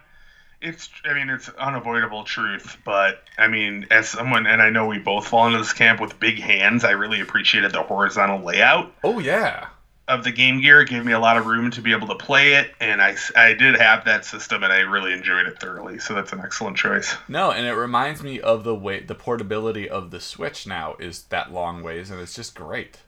it's. 0.61 0.91
I 1.07 1.15
mean, 1.15 1.31
it's 1.31 1.49
unavoidable 1.49 2.25
truth, 2.25 2.77
but 2.85 3.25
I 3.39 3.49
mean, 3.49 3.87
as 3.91 4.11
someone, 4.11 4.47
and 4.47 4.61
I 4.61 4.69
know 4.69 4.89
we 4.89 4.99
both 4.99 5.27
fall 5.27 5.47
into 5.47 5.61
this 5.61 5.73
camp 5.73 6.03
with 6.03 6.21
big 6.21 6.39
hands, 6.39 6.85
I 6.85 6.91
really 6.91 7.23
appreciated 7.23 7.73
the 7.73 7.83
horizontal 7.83 8.45
layout 8.45 8.93
Oh 9.03 9.19
yeah, 9.21 9.69
of 10.11 10.25
the 10.25 10.33
Game 10.33 10.61
Gear. 10.61 10.83
It 10.83 10.89
gave 10.89 11.05
me 11.05 11.13
a 11.13 11.19
lot 11.19 11.37
of 11.37 11.47
room 11.47 11.71
to 11.71 11.81
be 11.81 11.93
able 11.93 12.09
to 12.09 12.15
play 12.17 12.55
it, 12.55 12.75
and 12.81 13.01
I, 13.01 13.17
I 13.37 13.55
did 13.55 13.77
have 13.77 14.05
that 14.05 14.25
system, 14.25 14.63
and 14.63 14.73
I 14.73 14.81
really 14.81 15.13
enjoyed 15.13 15.47
it 15.47 15.59
thoroughly. 15.61 15.99
So 15.99 16.15
that's 16.15 16.33
an 16.33 16.41
excellent 16.41 16.77
choice. 16.77 17.17
no, 17.29 17.51
and 17.51 17.67
it 17.67 17.75
reminds 17.75 18.23
me 18.23 18.41
of 18.41 18.65
the 18.65 18.75
way 18.75 19.01
the 19.01 19.15
portability 19.15 19.89
of 19.89 20.11
the 20.11 20.21
Switch 20.21 20.67
now 20.67 20.97
is 20.99 21.23
that 21.25 21.53
long 21.53 21.83
ways, 21.83 22.11
and 22.11 22.21
it's 22.21 22.35
just 22.35 22.55
great. 22.55 22.99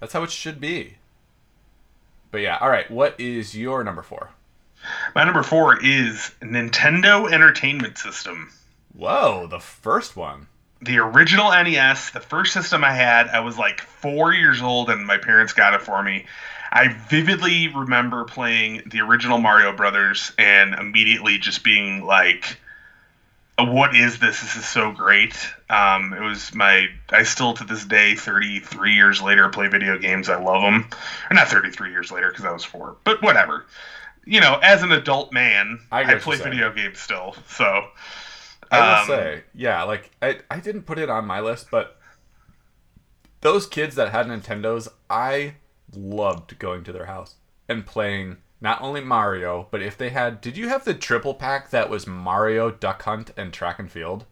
That's 0.00 0.12
how 0.12 0.22
it 0.22 0.30
should 0.30 0.60
be. 0.60 0.98
But 2.30 2.42
yeah, 2.42 2.58
all 2.60 2.68
right. 2.68 2.90
What 2.90 3.18
is 3.18 3.56
your 3.56 3.82
number 3.82 4.02
four? 4.02 4.30
My 5.14 5.24
number 5.24 5.42
four 5.42 5.82
is 5.82 6.32
Nintendo 6.40 7.30
Entertainment 7.32 7.98
System. 7.98 8.52
Whoa, 8.94 9.46
the 9.46 9.60
first 9.60 10.14
one. 10.14 10.46
The 10.80 10.98
original 10.98 11.50
NES, 11.50 12.10
the 12.10 12.20
first 12.20 12.52
system 12.52 12.84
I 12.84 12.92
had, 12.92 13.28
I 13.28 13.40
was 13.40 13.58
like 13.58 13.80
four 13.80 14.32
years 14.32 14.62
old 14.62 14.90
and 14.90 15.06
my 15.06 15.18
parents 15.18 15.52
got 15.52 15.74
it 15.74 15.82
for 15.82 16.02
me. 16.02 16.26
I 16.70 16.88
vividly 16.88 17.68
remember 17.68 18.24
playing 18.24 18.82
the 18.86 19.00
original 19.00 19.38
Mario 19.38 19.72
Brothers 19.72 20.32
and 20.38 20.74
immediately 20.74 21.38
just 21.38 21.64
being 21.64 22.04
like, 22.04 22.58
what 23.58 23.96
is 23.96 24.18
this? 24.20 24.40
This 24.40 24.54
is 24.56 24.68
so 24.68 24.92
great. 24.92 25.34
Um, 25.68 26.12
it 26.12 26.20
was 26.20 26.54
my, 26.54 26.88
I 27.10 27.24
still 27.24 27.54
to 27.54 27.64
this 27.64 27.84
day, 27.84 28.14
33 28.14 28.94
years 28.94 29.20
later, 29.20 29.48
play 29.48 29.66
video 29.66 29.98
games. 29.98 30.28
I 30.28 30.40
love 30.40 30.62
them. 30.62 30.88
Or 31.30 31.34
not 31.34 31.48
33 31.48 31.90
years 31.90 32.12
later 32.12 32.30
because 32.30 32.44
I 32.44 32.52
was 32.52 32.64
four, 32.64 32.96
but 33.02 33.20
whatever. 33.22 33.64
You 34.24 34.40
know, 34.40 34.60
as 34.62 34.82
an 34.82 34.92
adult 34.92 35.32
man, 35.32 35.80
I 35.90 36.04
I, 36.04 36.18
play 36.18 36.36
video 36.36 36.70
games 36.72 36.98
still. 37.00 37.34
So, 37.48 37.88
I 38.70 38.80
will 38.80 39.00
Um, 39.02 39.06
say, 39.06 39.42
yeah, 39.54 39.82
like 39.82 40.10
I, 40.20 40.40
I 40.50 40.60
didn't 40.60 40.82
put 40.82 40.98
it 40.98 41.08
on 41.10 41.26
my 41.26 41.40
list, 41.40 41.68
but 41.70 41.98
those 43.40 43.66
kids 43.66 43.94
that 43.96 44.10
had 44.10 44.26
Nintendos, 44.26 44.88
I 45.08 45.54
loved 45.94 46.58
going 46.58 46.84
to 46.84 46.92
their 46.92 47.06
house 47.06 47.36
and 47.68 47.86
playing 47.86 48.38
not 48.60 48.82
only 48.82 49.00
Mario, 49.00 49.68
but 49.70 49.82
if 49.82 49.96
they 49.96 50.10
had, 50.10 50.40
did 50.40 50.56
you 50.56 50.68
have 50.68 50.84
the 50.84 50.94
triple 50.94 51.34
pack 51.34 51.70
that 51.70 51.88
was 51.88 52.06
Mario, 52.06 52.70
Duck 52.70 53.02
Hunt, 53.02 53.30
and 53.36 53.52
Track 53.52 53.78
and 53.78 53.90
Field? 53.90 54.24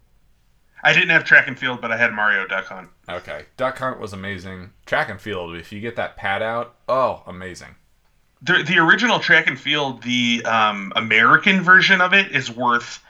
I 0.83 0.93
didn't 0.93 1.11
have 1.11 1.25
track 1.25 1.49
and 1.49 1.59
field, 1.59 1.81
but 1.81 1.91
I 1.91 1.97
had 1.97 2.13
Mario 2.13 2.47
Duck 2.47 2.67
Hunt. 2.67 2.91
Okay, 3.09 3.47
Duck 3.57 3.79
Hunt 3.79 3.99
was 3.99 4.13
amazing. 4.13 4.73
Track 4.85 5.09
and 5.09 5.21
Field, 5.21 5.57
if 5.57 5.73
you 5.73 5.81
get 5.81 5.97
that 5.97 6.17
pad 6.17 6.43
out, 6.43 6.77
oh, 6.89 7.23
amazing. 7.27 7.77
The, 8.43 8.63
the 8.63 8.79
original 8.79 9.19
track 9.19 9.47
and 9.47 9.59
field, 9.59 10.03
the 10.03 10.45
um, 10.45 10.93
American 10.95 11.63
version 11.63 12.01
of 12.01 12.13
it 12.13 12.33
is 12.33 12.51
worth 12.51 13.03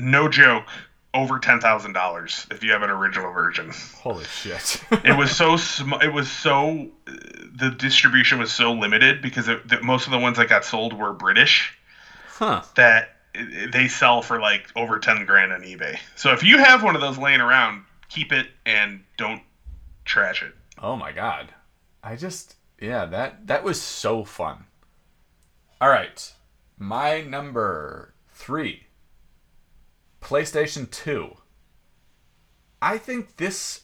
no 0.00 0.28
joke 0.28 0.64
over 1.12 1.38
ten 1.38 1.60
thousand 1.60 1.92
dollars 1.92 2.46
if 2.50 2.62
you 2.62 2.72
have 2.72 2.82
an 2.82 2.90
original 2.90 3.32
version. 3.32 3.72
Holy 3.96 4.24
shit! 4.24 4.82
It 5.04 5.16
was 5.16 5.34
so 5.34 5.56
sm- 5.56 6.00
it 6.02 6.12
was 6.12 6.30
so 6.30 6.88
the 7.06 7.70
distribution 7.70 8.38
was 8.38 8.52
so 8.52 8.72
limited 8.72 9.22
because 9.22 9.48
it, 9.48 9.68
that 9.68 9.82
most 9.82 10.06
of 10.06 10.12
the 10.12 10.18
ones 10.18 10.36
that 10.38 10.48
got 10.48 10.64
sold 10.64 10.92
were 10.92 11.12
British 11.12 11.76
huh? 12.28 12.62
that 12.76 13.16
it, 13.34 13.72
they 13.72 13.88
sell 13.88 14.22
for 14.22 14.40
like 14.40 14.68
over 14.76 14.98
ten 14.98 15.24
grand 15.26 15.52
on 15.52 15.62
eBay. 15.62 15.98
So 16.16 16.32
if 16.32 16.42
you 16.42 16.58
have 16.58 16.82
one 16.82 16.94
of 16.94 17.00
those 17.00 17.18
laying 17.18 17.40
around, 17.40 17.84
keep 18.08 18.32
it 18.32 18.48
and 18.64 19.02
don't 19.16 19.42
trash 20.04 20.42
it. 20.42 20.54
Oh 20.78 20.96
my 20.96 21.12
god. 21.12 21.48
I 22.02 22.16
just 22.16 22.56
yeah, 22.80 23.04
that 23.06 23.46
that 23.48 23.64
was 23.64 23.80
so 23.80 24.24
fun. 24.24 24.64
All 25.80 25.88
right. 25.88 26.32
My 26.78 27.20
number 27.20 28.14
3. 28.34 28.82
PlayStation 30.20 30.90
2. 30.90 31.36
I 32.82 32.98
think 32.98 33.36
this 33.36 33.82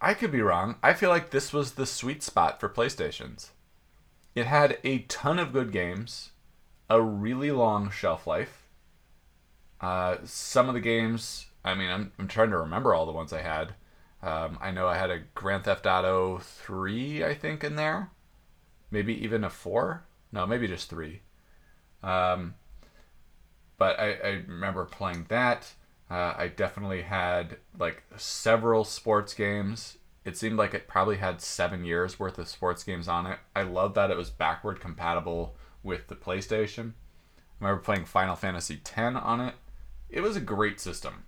I 0.00 0.14
could 0.14 0.32
be 0.32 0.42
wrong. 0.42 0.76
I 0.82 0.94
feel 0.94 1.10
like 1.10 1.30
this 1.30 1.52
was 1.52 1.72
the 1.72 1.86
sweet 1.86 2.24
spot 2.24 2.58
for 2.58 2.68
PlayStations. 2.68 3.50
It 4.34 4.46
had 4.46 4.78
a 4.82 5.00
ton 5.00 5.38
of 5.38 5.52
good 5.52 5.70
games, 5.70 6.30
a 6.90 7.00
really 7.00 7.52
long 7.52 7.88
shelf 7.88 8.26
life. 8.26 8.66
Uh, 9.80 10.16
some 10.24 10.68
of 10.68 10.74
the 10.74 10.80
games, 10.80 11.46
I 11.64 11.74
mean, 11.74 11.88
I'm, 11.88 12.12
I'm 12.18 12.26
trying 12.26 12.50
to 12.50 12.58
remember 12.58 12.94
all 12.94 13.06
the 13.06 13.12
ones 13.12 13.32
I 13.32 13.42
had. 13.42 13.74
Um, 14.22 14.58
I 14.60 14.72
know 14.72 14.88
I 14.88 14.96
had 14.96 15.10
a 15.10 15.22
Grand 15.34 15.64
Theft 15.64 15.86
Auto 15.86 16.38
3, 16.38 17.24
I 17.24 17.34
think, 17.34 17.62
in 17.62 17.76
there. 17.76 18.10
Maybe 18.90 19.14
even 19.22 19.44
a 19.44 19.50
4? 19.50 20.04
No, 20.32 20.46
maybe 20.46 20.66
just 20.66 20.90
3. 20.90 21.20
Um, 22.02 22.54
but 23.82 23.98
I, 23.98 24.12
I 24.12 24.28
remember 24.46 24.84
playing 24.84 25.26
that. 25.28 25.72
Uh, 26.08 26.34
I 26.36 26.46
definitely 26.46 27.02
had 27.02 27.56
like 27.76 28.04
several 28.16 28.84
sports 28.84 29.34
games. 29.34 29.98
It 30.24 30.36
seemed 30.36 30.56
like 30.56 30.72
it 30.72 30.86
probably 30.86 31.16
had 31.16 31.40
seven 31.40 31.84
years 31.84 32.16
worth 32.16 32.38
of 32.38 32.46
sports 32.46 32.84
games 32.84 33.08
on 33.08 33.26
it. 33.26 33.40
I 33.56 33.62
love 33.62 33.94
that 33.94 34.12
it 34.12 34.16
was 34.16 34.30
backward 34.30 34.78
compatible 34.78 35.56
with 35.82 36.06
the 36.06 36.14
PlayStation. 36.14 36.92
I 37.60 37.64
remember 37.64 37.82
playing 37.82 38.04
Final 38.04 38.36
Fantasy 38.36 38.74
X 38.74 38.96
on 38.96 39.40
it. 39.40 39.56
It 40.08 40.20
was 40.20 40.36
a 40.36 40.40
great 40.40 40.78
system. 40.78 41.24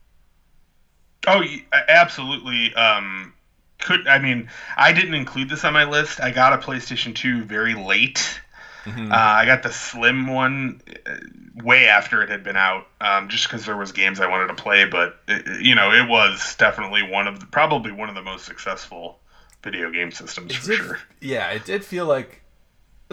Oh, 1.26 1.42
absolutely. 1.88 2.72
Um, 2.76 3.34
could 3.80 4.06
I 4.06 4.20
mean 4.20 4.48
I 4.76 4.92
didn't 4.92 5.14
include 5.14 5.48
this 5.48 5.64
on 5.64 5.72
my 5.72 5.90
list. 5.90 6.20
I 6.20 6.30
got 6.30 6.52
a 6.52 6.58
PlayStation 6.58 7.16
2 7.16 7.42
very 7.42 7.74
late. 7.74 8.40
Mm-hmm. 8.84 9.12
Uh, 9.12 9.14
I 9.16 9.46
got 9.46 9.62
the 9.62 9.72
slim 9.72 10.26
one 10.26 10.80
uh, 11.06 11.16
way 11.62 11.86
after 11.86 12.22
it 12.22 12.28
had 12.28 12.42
been 12.44 12.56
out, 12.56 12.86
um, 13.00 13.28
just 13.28 13.48
because 13.48 13.64
there 13.64 13.76
was 13.76 13.92
games 13.92 14.20
I 14.20 14.26
wanted 14.28 14.48
to 14.48 14.54
play. 14.62 14.84
But 14.84 15.16
it, 15.28 15.62
you 15.62 15.74
know, 15.74 15.90
it 15.92 16.08
was 16.08 16.54
definitely 16.56 17.02
one 17.02 17.26
of 17.26 17.40
the, 17.40 17.46
probably 17.46 17.92
one 17.92 18.08
of 18.08 18.14
the 18.14 18.22
most 18.22 18.44
successful 18.44 19.18
video 19.62 19.90
game 19.90 20.10
systems 20.10 20.50
It 20.52 20.56
for 20.58 20.66
did, 20.68 20.76
sure. 20.76 20.98
Yeah, 21.20 21.50
it 21.50 21.64
did 21.64 21.84
feel 21.84 22.04
like 22.06 22.42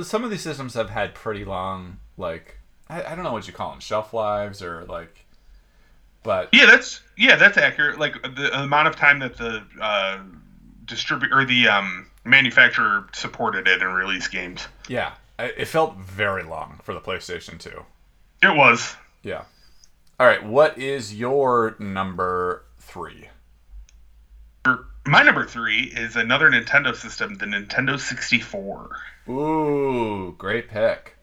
some 0.01 0.23
of 0.23 0.29
these 0.31 0.41
systems 0.41 0.73
have 0.73 0.89
had 0.89 1.13
pretty 1.15 1.45
long, 1.45 1.99
like 2.17 2.57
I, 2.89 3.03
I 3.03 3.15
don't 3.15 3.23
know 3.23 3.31
what 3.31 3.47
you 3.47 3.53
call 3.53 3.71
them, 3.71 3.79
shelf 3.79 4.13
lives 4.13 4.61
or 4.61 4.83
like, 4.85 5.25
but 6.23 6.49
Yeah, 6.51 6.65
that's 6.65 6.99
yeah, 7.17 7.37
that's 7.37 7.57
accurate. 7.57 7.99
Like 7.99 8.21
the 8.21 8.61
amount 8.61 8.89
of 8.89 8.95
time 8.97 9.19
that 9.19 9.37
the 9.37 9.63
uh, 9.79 10.19
distribute 10.85 11.31
or 11.31 11.45
the 11.45 11.67
um, 11.69 12.07
manufacturer 12.25 13.07
supported 13.13 13.67
it 13.67 13.81
and 13.81 13.95
released 13.95 14.31
games. 14.31 14.67
yeah, 14.89 15.13
it 15.57 15.65
felt 15.65 15.97
very 15.97 16.43
long 16.43 16.79
for 16.83 16.93
the 16.93 16.99
PlayStation 16.99 17.59
2. 17.59 17.69
It 18.43 18.55
was. 18.55 18.95
Yeah. 19.23 19.43
All 20.19 20.27
right, 20.27 20.45
what 20.45 20.77
is 20.77 21.15
your 21.15 21.75
number 21.79 22.63
three? 22.79 23.29
My 25.05 25.23
number 25.23 25.45
three 25.45 25.85
is 25.95 26.15
another 26.15 26.51
Nintendo 26.51 26.95
system, 26.95 27.35
the 27.35 27.47
Nintendo 27.47 27.99
64. 27.99 28.97
Ooh, 29.29 30.35
great 30.37 30.69
pick. 30.69 31.15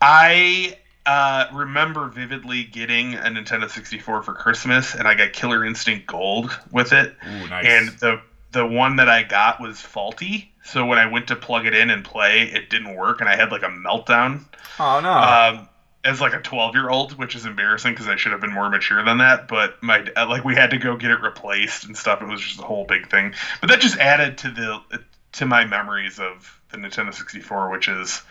I 0.00 0.78
uh, 1.04 1.46
remember 1.52 2.08
vividly 2.08 2.64
getting 2.64 3.14
a 3.14 3.28
Nintendo 3.28 3.68
64 3.68 4.22
for 4.22 4.34
Christmas, 4.34 4.94
and 4.94 5.08
I 5.08 5.14
got 5.14 5.32
Killer 5.32 5.64
Instinct 5.64 6.06
Gold 6.06 6.56
with 6.70 6.92
it. 6.92 7.16
Ooh, 7.26 7.48
nice. 7.48 7.66
And 7.66 7.88
the 7.98 8.20
the 8.52 8.66
one 8.66 8.96
that 8.96 9.08
I 9.08 9.22
got 9.22 9.60
was 9.60 9.80
faulty, 9.80 10.52
so 10.66 10.84
when 10.84 10.98
I 10.98 11.06
went 11.06 11.28
to 11.28 11.36
plug 11.36 11.66
it 11.66 11.74
in 11.74 11.90
and 11.90 12.04
play, 12.04 12.42
it 12.42 12.68
didn't 12.70 12.96
work, 12.96 13.20
and 13.20 13.28
I 13.28 13.36
had 13.36 13.50
like 13.52 13.62
a 13.62 13.68
meltdown. 13.68 14.44
oh 14.78 15.00
no. 15.00 15.10
um, 15.12 15.68
as 16.04 16.20
like 16.20 16.34
a 16.34 16.40
12 16.40 16.74
year 16.74 16.88
old, 16.88 17.18
which 17.18 17.34
is 17.34 17.44
embarrassing 17.44 17.92
because 17.92 18.08
I 18.08 18.16
should 18.16 18.32
have 18.32 18.40
been 18.40 18.52
more 18.52 18.70
mature 18.70 19.04
than 19.04 19.18
that. 19.18 19.48
But 19.48 19.82
my 19.82 20.06
uh, 20.16 20.28
like 20.28 20.44
we 20.44 20.54
had 20.54 20.70
to 20.70 20.78
go 20.78 20.96
get 20.96 21.10
it 21.10 21.20
replaced 21.20 21.84
and 21.84 21.96
stuff. 21.96 22.22
It 22.22 22.26
was 22.26 22.40
just 22.40 22.60
a 22.60 22.62
whole 22.62 22.84
big 22.84 23.10
thing. 23.10 23.34
But 23.60 23.70
that 23.70 23.80
just 23.80 23.98
added 23.98 24.38
to 24.38 24.50
the 24.50 25.02
to 25.32 25.46
my 25.46 25.64
memories 25.64 26.18
of 26.18 26.60
the 26.70 26.78
Nintendo 26.78 27.12
64, 27.12 27.70
which 27.70 27.88
is 27.88 28.22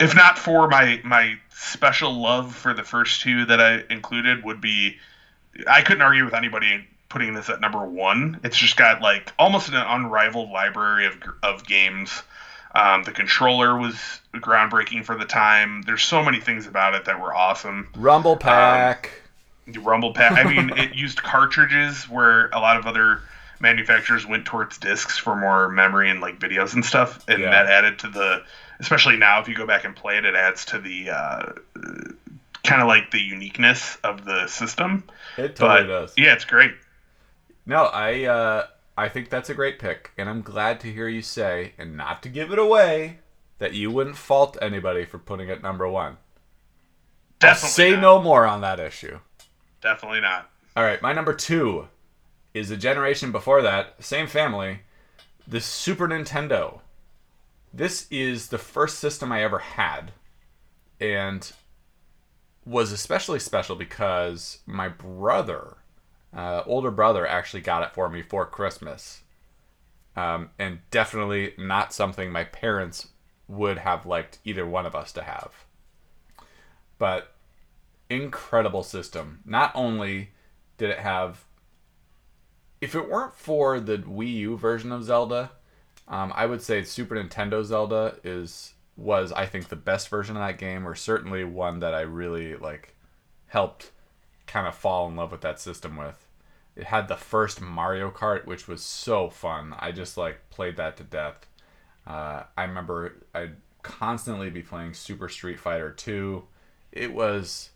if 0.00 0.14
not 0.14 0.38
for 0.38 0.68
my 0.68 1.00
my 1.02 1.38
special 1.50 2.20
love 2.20 2.54
for 2.54 2.74
the 2.74 2.84
first 2.84 3.22
two 3.22 3.46
that 3.46 3.60
I 3.60 3.82
included, 3.90 4.44
would 4.44 4.60
be 4.60 4.96
I 5.66 5.82
couldn't 5.82 6.02
argue 6.02 6.24
with 6.24 6.34
anybody 6.34 6.86
putting 7.08 7.34
this 7.34 7.48
at 7.48 7.60
number 7.60 7.84
one. 7.84 8.38
It's 8.42 8.56
just 8.56 8.76
got 8.76 9.00
like 9.00 9.32
almost 9.38 9.68
an 9.68 9.74
unrivaled 9.76 10.50
library 10.50 11.06
of 11.06 11.14
of 11.42 11.66
games. 11.66 12.22
Um, 12.74 13.02
the 13.02 13.12
controller 13.12 13.76
was 13.76 13.96
groundbreaking 14.34 15.04
for 15.04 15.16
the 15.16 15.24
time. 15.24 15.82
There's 15.82 16.02
so 16.04 16.22
many 16.22 16.38
things 16.40 16.66
about 16.66 16.94
it 16.94 17.06
that 17.06 17.18
were 17.18 17.34
awesome. 17.34 17.88
Rumble 17.96 18.36
Pack. 18.36 19.10
The 19.66 19.78
Rumble 19.80 20.12
Pack. 20.12 20.32
I 20.32 20.44
mean, 20.44 20.70
it 20.76 20.94
used 20.94 21.22
cartridges 21.22 22.08
where 22.08 22.48
a 22.48 22.58
lot 22.60 22.76
of 22.76 22.86
other 22.86 23.20
manufacturers 23.60 24.24
went 24.26 24.44
towards 24.44 24.78
discs 24.78 25.18
for 25.18 25.34
more 25.34 25.68
memory 25.68 26.10
and 26.10 26.20
like 26.20 26.38
videos 26.38 26.74
and 26.74 26.84
stuff, 26.84 27.18
and 27.28 27.40
Yeah. 27.40 27.50
that 27.50 27.66
added 27.66 27.98
to 28.00 28.08
the. 28.08 28.42
Especially 28.80 29.16
now, 29.16 29.40
if 29.40 29.48
you 29.48 29.56
go 29.56 29.66
back 29.66 29.84
and 29.84 29.96
play 29.96 30.18
it, 30.18 30.24
it 30.24 30.36
adds 30.36 30.66
to 30.66 30.78
the 30.78 31.10
uh, 31.10 31.52
kind 32.62 32.80
of 32.80 32.86
like 32.86 33.10
the 33.10 33.18
uniqueness 33.18 33.96
of 34.04 34.24
the 34.24 34.46
system. 34.46 35.02
it 35.36 35.56
But 35.58 35.78
totally 35.80 35.88
does. 35.88 36.14
yeah, 36.16 36.34
it's 36.34 36.44
great. 36.44 36.72
No, 37.68 37.84
I 37.84 38.24
uh, 38.24 38.66
I 38.96 39.10
think 39.10 39.28
that's 39.28 39.50
a 39.50 39.54
great 39.54 39.78
pick, 39.78 40.10
and 40.16 40.28
I'm 40.28 40.40
glad 40.42 40.80
to 40.80 40.92
hear 40.92 41.06
you 41.06 41.20
say, 41.22 41.74
and 41.78 41.96
not 41.98 42.22
to 42.22 42.30
give 42.30 42.50
it 42.50 42.58
away, 42.58 43.18
that 43.58 43.74
you 43.74 43.90
wouldn't 43.90 44.16
fault 44.16 44.56
anybody 44.62 45.04
for 45.04 45.18
putting 45.18 45.50
it 45.50 45.62
number 45.62 45.86
one. 45.86 46.16
I'll 47.42 47.50
Definitely 47.54 47.68
say 47.68 47.90
not. 47.92 48.00
no 48.00 48.22
more 48.22 48.46
on 48.46 48.62
that 48.62 48.80
issue. 48.80 49.20
Definitely 49.82 50.22
not. 50.22 50.50
All 50.76 50.82
right, 50.82 51.02
my 51.02 51.12
number 51.12 51.34
two 51.34 51.88
is 52.54 52.70
a 52.70 52.76
generation 52.76 53.32
before 53.32 53.62
that, 53.62 54.02
same 54.02 54.26
family, 54.26 54.80
the 55.46 55.60
Super 55.60 56.08
Nintendo. 56.08 56.80
This 57.72 58.06
is 58.10 58.48
the 58.48 58.58
first 58.58 58.98
system 58.98 59.30
I 59.30 59.42
ever 59.42 59.58
had, 59.58 60.12
and 61.00 61.52
was 62.64 62.92
especially 62.92 63.40
special 63.40 63.76
because 63.76 64.58
my 64.66 64.88
brother, 64.88 65.77
uh, 66.38 66.62
older 66.66 66.92
brother, 66.92 67.26
actually 67.26 67.60
got 67.60 67.82
it 67.82 67.92
for 67.92 68.08
me 68.08 68.22
for 68.22 68.46
Christmas, 68.46 69.22
um, 70.14 70.50
and 70.56 70.78
definitely 70.92 71.52
not 71.58 71.92
something 71.92 72.30
my 72.30 72.44
parents 72.44 73.08
would 73.48 73.78
have 73.78 74.06
liked 74.06 74.38
either 74.44 74.64
one 74.64 74.86
of 74.86 74.94
us 74.94 75.10
to 75.10 75.22
have. 75.22 75.64
But 76.96 77.34
incredible 78.08 78.84
system. 78.84 79.40
Not 79.44 79.72
only 79.74 80.30
did 80.76 80.90
it 80.90 81.00
have 81.00 81.44
if 82.80 82.94
it 82.94 83.10
weren't 83.10 83.34
for 83.34 83.80
the 83.80 83.98
Wii 83.98 84.34
U 84.34 84.56
version 84.56 84.92
of 84.92 85.02
Zelda, 85.02 85.50
um, 86.06 86.32
I 86.36 86.46
would 86.46 86.62
say 86.62 86.84
Super 86.84 87.16
Nintendo 87.16 87.64
Zelda 87.64 88.14
is 88.22 88.74
was 88.96 89.32
I 89.32 89.46
think 89.46 89.70
the 89.70 89.76
best 89.76 90.08
version 90.08 90.36
of 90.36 90.42
that 90.42 90.58
game, 90.58 90.86
or 90.86 90.94
certainly 90.94 91.42
one 91.42 91.80
that 91.80 91.94
I 91.94 92.02
really 92.02 92.54
like 92.54 92.94
helped 93.48 93.90
kind 94.46 94.68
of 94.68 94.76
fall 94.76 95.08
in 95.08 95.16
love 95.16 95.32
with 95.32 95.40
that 95.40 95.58
system 95.58 95.96
with. 95.96 96.27
It 96.78 96.84
had 96.84 97.08
the 97.08 97.16
first 97.16 97.60
Mario 97.60 98.08
Kart, 98.08 98.46
which 98.46 98.68
was 98.68 98.82
so 98.84 99.28
fun. 99.28 99.74
I 99.80 99.90
just 99.90 100.16
like 100.16 100.48
played 100.48 100.76
that 100.76 100.96
to 100.98 101.02
death. 101.02 101.44
Uh, 102.06 102.44
I 102.56 102.62
remember 102.62 103.16
I'd 103.34 103.56
constantly 103.82 104.48
be 104.48 104.62
playing 104.62 104.94
Super 104.94 105.28
Street 105.28 105.58
Fighter 105.58 105.90
2. 105.90 106.44
It 106.92 107.12
was 107.12 107.70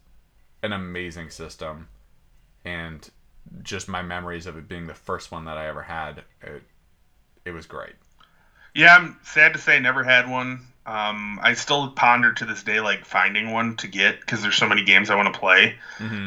an 0.62 0.72
amazing 0.72 1.30
system, 1.30 1.88
and 2.64 3.10
just 3.64 3.88
my 3.88 4.02
memories 4.02 4.46
of 4.46 4.56
it 4.56 4.68
being 4.68 4.86
the 4.86 4.94
first 4.94 5.32
one 5.32 5.46
that 5.46 5.58
I 5.58 5.66
ever 5.66 5.82
had, 5.82 6.22
it, 6.40 6.62
it 7.44 7.50
was 7.50 7.66
great. 7.66 7.94
Yeah, 8.72 8.94
I'm 8.94 9.18
sad 9.24 9.52
to 9.54 9.58
say 9.58 9.80
never 9.80 10.04
had 10.04 10.30
one. 10.30 10.60
Um, 10.84 11.38
I 11.40 11.54
still 11.54 11.90
ponder 11.90 12.32
to 12.32 12.44
this 12.44 12.64
day 12.64 12.80
like 12.80 13.04
finding 13.04 13.52
one 13.52 13.76
to 13.76 13.86
get 13.86 14.18
because 14.18 14.42
there's 14.42 14.56
so 14.56 14.66
many 14.68 14.82
games 14.82 15.10
I 15.10 15.14
want 15.14 15.32
to 15.32 15.38
play 15.38 15.76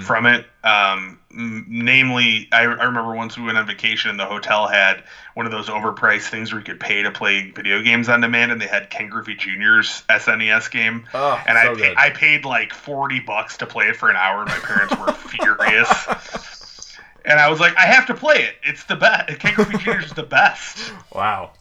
from 0.02 0.26
it. 0.26 0.46
Um, 0.64 1.20
m- 1.30 1.66
namely, 1.68 2.48
I, 2.54 2.62
I 2.62 2.86
remember 2.86 3.14
once 3.14 3.38
we 3.38 3.44
went 3.44 3.58
on 3.58 3.68
vacation 3.68 4.12
and 4.12 4.18
the 4.20 4.26
hotel 4.26 4.68
had 4.68 5.04
one 5.34 5.46
of 5.46 5.52
those 5.52 5.68
overpriced 5.68 6.30
things 6.30 6.54
where 6.54 6.60
you 6.62 6.66
could 6.66 6.80
pay 6.80 7.04
to 7.04 7.12
play 7.12 7.52
video 7.52 7.82
games 7.82 8.08
on 8.08 8.22
demand, 8.22 8.54
and 8.54 8.62
they 8.62 8.68
had 8.68 8.90
Ken 8.90 9.10
Griffey 9.10 9.36
Jr.'s 9.36 10.04
SNES 10.10 10.72
game. 10.72 11.06
Oh, 11.14 11.44
and 11.46 11.58
so 11.78 11.84
I, 11.98 12.06
I 12.06 12.10
paid 12.12 12.46
like 12.46 12.74
40 12.74 13.20
bucks 13.20 13.58
to 13.58 13.66
play 13.66 13.88
it 13.88 13.98
for 13.98 14.10
an 14.10 14.16
hour, 14.16 14.40
and 14.40 14.50
my 14.50 14.60
parents 14.60 14.96
were 14.98 15.12
furious. 15.12 16.98
And 17.26 17.40
I 17.40 17.50
was 17.50 17.60
like, 17.60 17.76
I 17.76 17.88
have 17.88 18.06
to 18.08 18.14
play 18.14 18.44
it. 18.44 18.56
It's 18.64 18.86
the 18.86 18.96
best. 18.96 19.38
Ken 19.40 19.54
Griffey 19.56 19.80
Jr. 19.80 20.00
is 20.00 20.12
the 20.12 20.24
best. 20.24 20.94
Wow. 21.14 21.52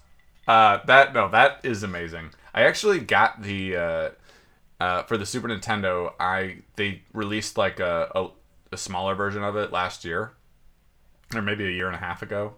Uh, 0.46 0.78
that 0.86 1.12
no, 1.14 1.28
that 1.30 1.60
is 1.64 1.82
amazing. 1.82 2.30
I 2.54 2.62
actually 2.62 3.00
got 3.00 3.42
the 3.42 3.76
uh, 3.76 4.10
uh, 4.80 5.02
for 5.02 5.18
the 5.18 5.26
Super 5.26 5.48
Nintendo. 5.48 6.12
I 6.20 6.58
they 6.76 7.02
released 7.12 7.58
like 7.58 7.80
a, 7.80 8.10
a, 8.14 8.28
a 8.72 8.76
smaller 8.76 9.14
version 9.14 9.42
of 9.42 9.56
it 9.56 9.72
last 9.72 10.04
year, 10.04 10.32
or 11.34 11.42
maybe 11.42 11.66
a 11.66 11.70
year 11.70 11.86
and 11.86 11.96
a 11.96 11.98
half 11.98 12.22
ago, 12.22 12.54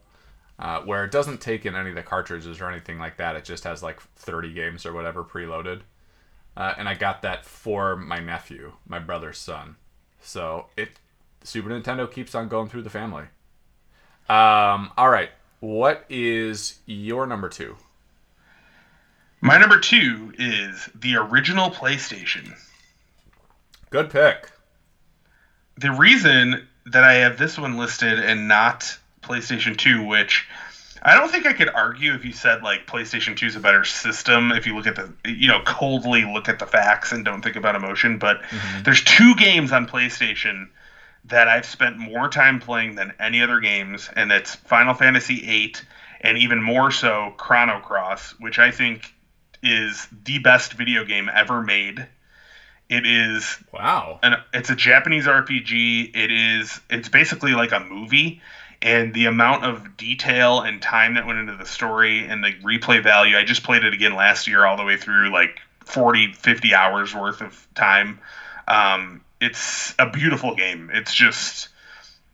uh, 0.59 0.83
where 0.83 1.05
it 1.05 1.11
doesn't 1.11 1.41
take 1.41 1.65
in 1.65 1.75
any 1.75 1.91
of 1.91 1.97
the 1.97 2.03
cartridges 2.03 2.61
or 2.61 2.71
anything 2.71 2.99
like 2.99 3.17
that. 3.17 3.37
It 3.37 3.45
just 3.45 3.65
has 3.65 3.83
like 3.83 4.01
30 4.17 4.53
games 4.53 4.85
or 4.85 4.93
whatever 4.93 5.25
preloaded. 5.25 5.81
Uh, 6.57 6.75
and 6.79 6.89
I 6.89 6.95
got 6.95 7.23
that 7.23 7.45
for 7.45 7.97
my 7.97 8.19
nephew, 8.19 8.73
my 8.87 8.99
brother's 8.99 9.39
son. 9.39 9.77
So 10.21 10.67
it 10.77 10.99
Super 11.43 11.71
Nintendo 11.71 12.11
keeps 12.11 12.35
on 12.35 12.49
going 12.49 12.69
through 12.69 12.83
the 12.83 12.91
family. 12.91 13.25
Um, 14.29 14.91
all 14.97 15.09
right, 15.09 15.31
what 15.61 16.05
is 16.09 16.81
your 16.87 17.27
number 17.27 17.49
two? 17.49 17.77
My 19.41 19.59
number 19.59 19.79
two 19.79 20.33
is 20.39 20.89
the 20.95 21.17
original 21.17 21.71
PlayStation. 21.71 22.55
Good 23.91 24.11
pick. 24.11 24.51
The 25.77 25.93
reason 25.93 26.67
that 26.87 27.05
I 27.05 27.15
have 27.15 27.39
this 27.39 27.59
one 27.59 27.77
listed 27.77 28.19
and 28.19 28.49
not 28.49 28.97
PlayStation 29.23 29.77
2, 29.77 30.05
which 30.05 30.47
I 31.03 31.15
don't 31.15 31.31
think 31.31 31.47
I 31.47 31.53
could 31.53 31.69
argue 31.69 32.15
if 32.15 32.25
you 32.25 32.33
said 32.33 32.63
like 32.63 32.87
PlayStation 32.87 33.37
2 33.37 33.47
is 33.47 33.57
a 33.57 33.61
better 33.61 33.85
system 33.85 34.53
if 34.53 34.67
you 34.67 34.75
look 34.75 34.87
at 34.87 34.97
the 34.97 35.13
you 35.31 35.49
know 35.49 35.61
coldly 35.65 36.25
look 36.25 36.49
at 36.49 36.59
the 36.59 36.67
facts 36.67 37.13
and 37.13 37.25
don't 37.25 37.43
think 37.43 37.57
about 37.57 37.75
emotion, 37.75 38.19
but 38.19 38.43
mm-hmm. 38.43 38.83
there's 38.85 39.03
two 39.05 39.35
games 39.35 39.73
on 39.73 39.87
PlayStation 39.87 40.69
that 41.27 41.49
I've 41.49 41.67
spent 41.67 41.99
more 41.99 42.29
time 42.29 42.61
playing 42.61 42.95
than 42.95 43.13
any 43.19 43.43
other 43.43 43.61
games 43.61 44.09
and 44.15 44.31
that's 44.31 44.55
Final 44.55 44.95
Fantasy 44.95 45.47
8 45.47 45.85
and 46.21 46.39
even 46.39 46.63
more 46.63 46.91
so 46.91 47.35
Chrono 47.37 47.81
Cross, 47.81 48.35
which 48.39 48.59
I 48.59 48.71
think 48.71 49.13
is 49.67 50.07
the 50.25 50.39
best 50.39 50.73
video 50.75 51.05
game 51.05 51.31
ever 51.33 51.63
made. 51.63 52.07
It 52.89 53.05
is 53.05 53.59
Wow. 53.73 54.21
and 54.23 54.37
it's 54.55 54.71
a 54.71 54.77
Japanese 54.77 55.27
RPG. 55.27 56.13
It 56.15 56.31
is 56.31 56.81
it's 56.89 57.09
basically 57.09 57.53
like 57.53 57.73
a 57.73 57.81
movie 57.81 58.41
and 58.81 59.13
the 59.13 59.27
amount 59.27 59.65
of 59.65 59.97
detail 59.97 60.61
and 60.61 60.81
time 60.81 61.15
that 61.15 61.27
went 61.27 61.39
into 61.39 61.57
the 61.57 61.67
story 61.67 62.25
and 62.27 62.45
the 62.45 62.53
replay 62.63 63.03
value. 63.03 63.37
I 63.37 63.43
just 63.45 63.65
played 63.65 63.83
it 63.83 63.93
again 63.93 64.15
last 64.15 64.47
year 64.47 64.65
all 64.65 64.77
the 64.77 64.85
way 64.85 64.97
through 64.97 65.33
like 65.33 65.59
40 65.85 66.33
50 66.35 66.75
hours 66.75 67.15
worth 67.15 67.41
of 67.41 67.67
time. 67.75 68.21
Um, 68.69 69.23
it's 69.41 69.95
a 69.99 70.09
beautiful 70.09 70.55
game. 70.55 70.91
It's 70.93 71.13
just 71.15 71.69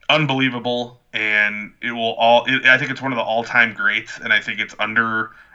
unbelievable 0.09 1.01
and 1.13 1.73
it 1.81 1.93
will 1.93 2.13
all 2.13 2.45
it, 2.47 2.67
I 2.67 2.77
think 2.77 2.91
it's 2.91 3.01
one 3.01 3.13
of 3.13 3.17
the 3.17 3.23
all-time 3.23 3.73
greats 3.75 4.19
and 4.19 4.33
I 4.33 4.41
think 4.41 4.61
it's 4.61 4.75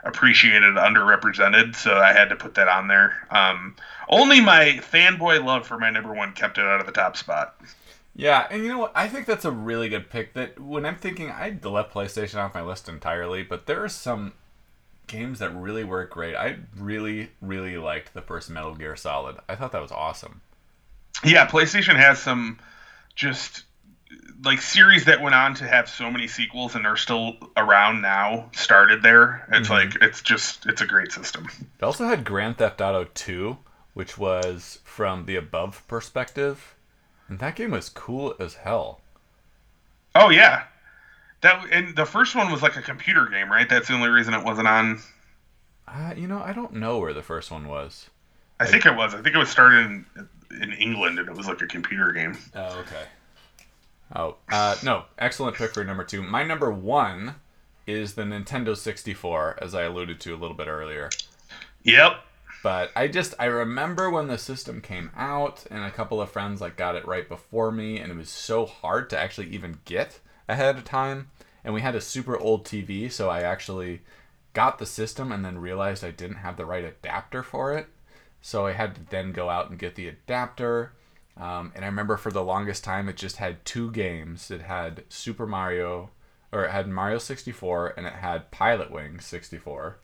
underappreciated, 0.05 0.75
underrepresented, 0.75 1.75
so 1.75 1.97
I 1.97 2.13
had 2.13 2.29
to 2.29 2.35
put 2.35 2.55
that 2.55 2.67
on 2.67 2.87
there. 2.87 3.27
Um, 3.29 3.75
only 4.09 4.41
my 4.41 4.79
fanboy 4.91 5.43
love 5.43 5.67
for 5.67 5.77
my 5.77 5.89
number 5.89 6.13
1 6.13 6.33
kept 6.33 6.57
it 6.57 6.65
out 6.65 6.79
of 6.79 6.85
the 6.85 6.91
top 6.91 7.17
spot. 7.17 7.59
Yeah, 8.15 8.47
and 8.49 8.63
you 8.63 8.69
know 8.69 8.79
what? 8.79 8.93
I 8.95 9.07
think 9.07 9.27
that's 9.27 9.45
a 9.45 9.51
really 9.51 9.89
good 9.89 10.09
pick. 10.09 10.33
That 10.33 10.59
when 10.59 10.85
I'm 10.85 10.95
thinking, 10.97 11.29
I 11.29 11.57
left 11.63 11.93
PlayStation 11.93 12.37
off 12.37 12.55
my 12.55 12.63
list 12.63 12.89
entirely, 12.89 13.43
but 13.43 13.67
there 13.67 13.83
are 13.83 13.89
some 13.89 14.33
games 15.05 15.37
that 15.39 15.55
really 15.55 15.83
work 15.83 16.11
great. 16.11 16.35
I 16.35 16.57
really, 16.75 17.29
really 17.41 17.77
liked 17.77 18.15
the 18.15 18.21
first 18.21 18.49
Metal 18.49 18.73
Gear 18.73 18.95
Solid. 18.95 19.37
I 19.47 19.55
thought 19.55 19.71
that 19.71 19.83
was 19.83 19.91
awesome. 19.91 20.41
Yeah, 21.23 21.47
PlayStation 21.47 21.95
has 21.95 22.19
some 22.19 22.59
just 23.13 23.63
like 24.43 24.61
series 24.61 25.05
that 25.05 25.21
went 25.21 25.35
on 25.35 25.55
to 25.55 25.67
have 25.67 25.89
so 25.89 26.11
many 26.11 26.27
sequels 26.27 26.75
and 26.75 26.85
are 26.85 26.97
still 26.97 27.37
around 27.55 28.01
now 28.01 28.49
started 28.53 29.01
there. 29.01 29.47
It's 29.51 29.69
like 29.69 29.95
it's 30.01 30.21
just 30.21 30.65
it's 30.65 30.81
a 30.81 30.85
great 30.85 31.11
system. 31.11 31.47
It 31.59 31.83
also 31.83 32.05
had 32.05 32.23
Grand 32.23 32.57
Theft 32.57 32.81
Auto 32.81 33.05
2, 33.05 33.57
which 33.93 34.17
was 34.17 34.79
from 34.83 35.25
the 35.25 35.35
above 35.35 35.87
perspective, 35.87 36.75
and 37.27 37.39
that 37.39 37.55
game 37.55 37.71
was 37.71 37.89
cool 37.89 38.35
as 38.39 38.55
hell. 38.55 39.01
Oh 40.15 40.29
yeah. 40.29 40.63
That 41.41 41.65
and 41.71 41.95
the 41.95 42.05
first 42.05 42.35
one 42.35 42.51
was 42.51 42.61
like 42.61 42.75
a 42.77 42.81
computer 42.81 43.27
game, 43.27 43.51
right? 43.51 43.69
That's 43.69 43.87
the 43.87 43.93
only 43.93 44.09
reason 44.09 44.33
it 44.33 44.43
wasn't 44.43 44.67
on. 44.67 44.99
Uh, 45.87 46.13
you 46.17 46.27
know, 46.27 46.39
I 46.39 46.53
don't 46.53 46.73
know 46.73 46.99
where 46.99 47.13
the 47.13 47.23
first 47.23 47.51
one 47.51 47.67
was. 47.67 48.09
I 48.59 48.65
think 48.65 48.85
it 48.85 48.95
was. 48.95 49.13
I 49.13 49.21
think 49.21 49.35
it 49.35 49.39
was 49.39 49.49
started 49.49 49.85
in 49.85 50.05
in 50.61 50.73
England 50.73 51.19
and 51.19 51.27
it 51.27 51.35
was 51.35 51.47
like 51.47 51.61
a 51.61 51.67
computer 51.67 52.11
game. 52.11 52.37
Oh, 52.55 52.79
okay. 52.79 53.03
Oh, 54.15 54.37
uh, 54.49 54.75
no. 54.83 55.05
Excellent 55.17 55.57
pick 55.57 55.73
for 55.73 55.83
number 55.83 56.03
two. 56.03 56.23
My 56.23 56.43
number 56.43 56.71
one 56.71 57.35
is 57.85 58.13
the 58.13 58.23
Nintendo 58.23 58.75
64, 58.75 59.59
as 59.61 59.73
I 59.75 59.83
alluded 59.83 60.19
to 60.21 60.35
a 60.35 60.37
little 60.37 60.55
bit 60.55 60.67
earlier. 60.67 61.09
Yep. 61.83 62.21
But 62.63 62.91
I 62.95 63.07
just 63.07 63.33
I 63.39 63.45
remember 63.45 64.09
when 64.09 64.27
the 64.27 64.37
system 64.37 64.81
came 64.81 65.11
out, 65.15 65.65
and 65.69 65.83
a 65.83 65.91
couple 65.91 66.21
of 66.21 66.31
friends 66.31 66.59
like 66.59 66.75
got 66.75 66.95
it 66.95 67.07
right 67.07 67.27
before 67.27 67.71
me, 67.71 67.99
and 67.99 68.11
it 68.11 68.17
was 68.17 68.29
so 68.29 68.65
hard 68.65 69.09
to 69.09 69.19
actually 69.19 69.47
even 69.49 69.79
get 69.85 70.19
ahead 70.49 70.75
of 70.75 70.83
time. 70.83 71.29
And 71.63 71.73
we 71.73 71.81
had 71.81 71.95
a 71.95 72.01
super 72.01 72.37
old 72.37 72.65
TV, 72.65 73.11
so 73.11 73.29
I 73.29 73.41
actually 73.41 74.01
got 74.53 74.79
the 74.79 74.85
system 74.85 75.31
and 75.31 75.45
then 75.45 75.59
realized 75.59 76.03
I 76.03 76.11
didn't 76.11 76.37
have 76.37 76.57
the 76.57 76.65
right 76.65 76.83
adapter 76.83 77.43
for 77.43 77.77
it. 77.77 77.87
So 78.41 78.65
I 78.65 78.73
had 78.73 78.95
to 78.95 79.01
then 79.09 79.31
go 79.31 79.49
out 79.49 79.69
and 79.69 79.77
get 79.77 79.95
the 79.95 80.07
adapter. 80.07 80.93
Um, 81.39 81.71
and 81.75 81.85
I 81.85 81.87
remember 81.87 82.17
for 82.17 82.31
the 82.31 82.43
longest 82.43 82.83
time, 82.83 83.07
it 83.07 83.15
just 83.15 83.37
had 83.37 83.63
two 83.63 83.91
games. 83.91 84.49
It 84.49 84.61
had 84.61 85.03
Super 85.09 85.45
Mario, 85.45 86.09
or 86.51 86.65
it 86.65 86.71
had 86.71 86.87
Mario 86.87 87.19
64, 87.19 87.93
and 87.95 88.07
it 88.07 88.13
had 88.13 88.51
Pilotwings 88.51 89.23
64. 89.23 89.99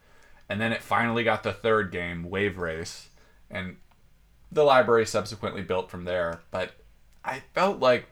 And 0.50 0.62
then 0.62 0.72
it 0.72 0.84
finally 0.84 1.24
got 1.24 1.44
the 1.44 1.54
third 1.54 1.92
game, 1.92 2.30
Wave 2.30 2.58
Race. 2.58 3.10
And 3.50 3.78
the 4.52 4.64
library 4.64 5.06
subsequently 5.06 5.64
built 5.64 5.90
from 5.90 6.06
there. 6.06 6.42
But 6.52 6.74
I 7.26 7.42
felt 7.54 7.80
like 7.80 8.08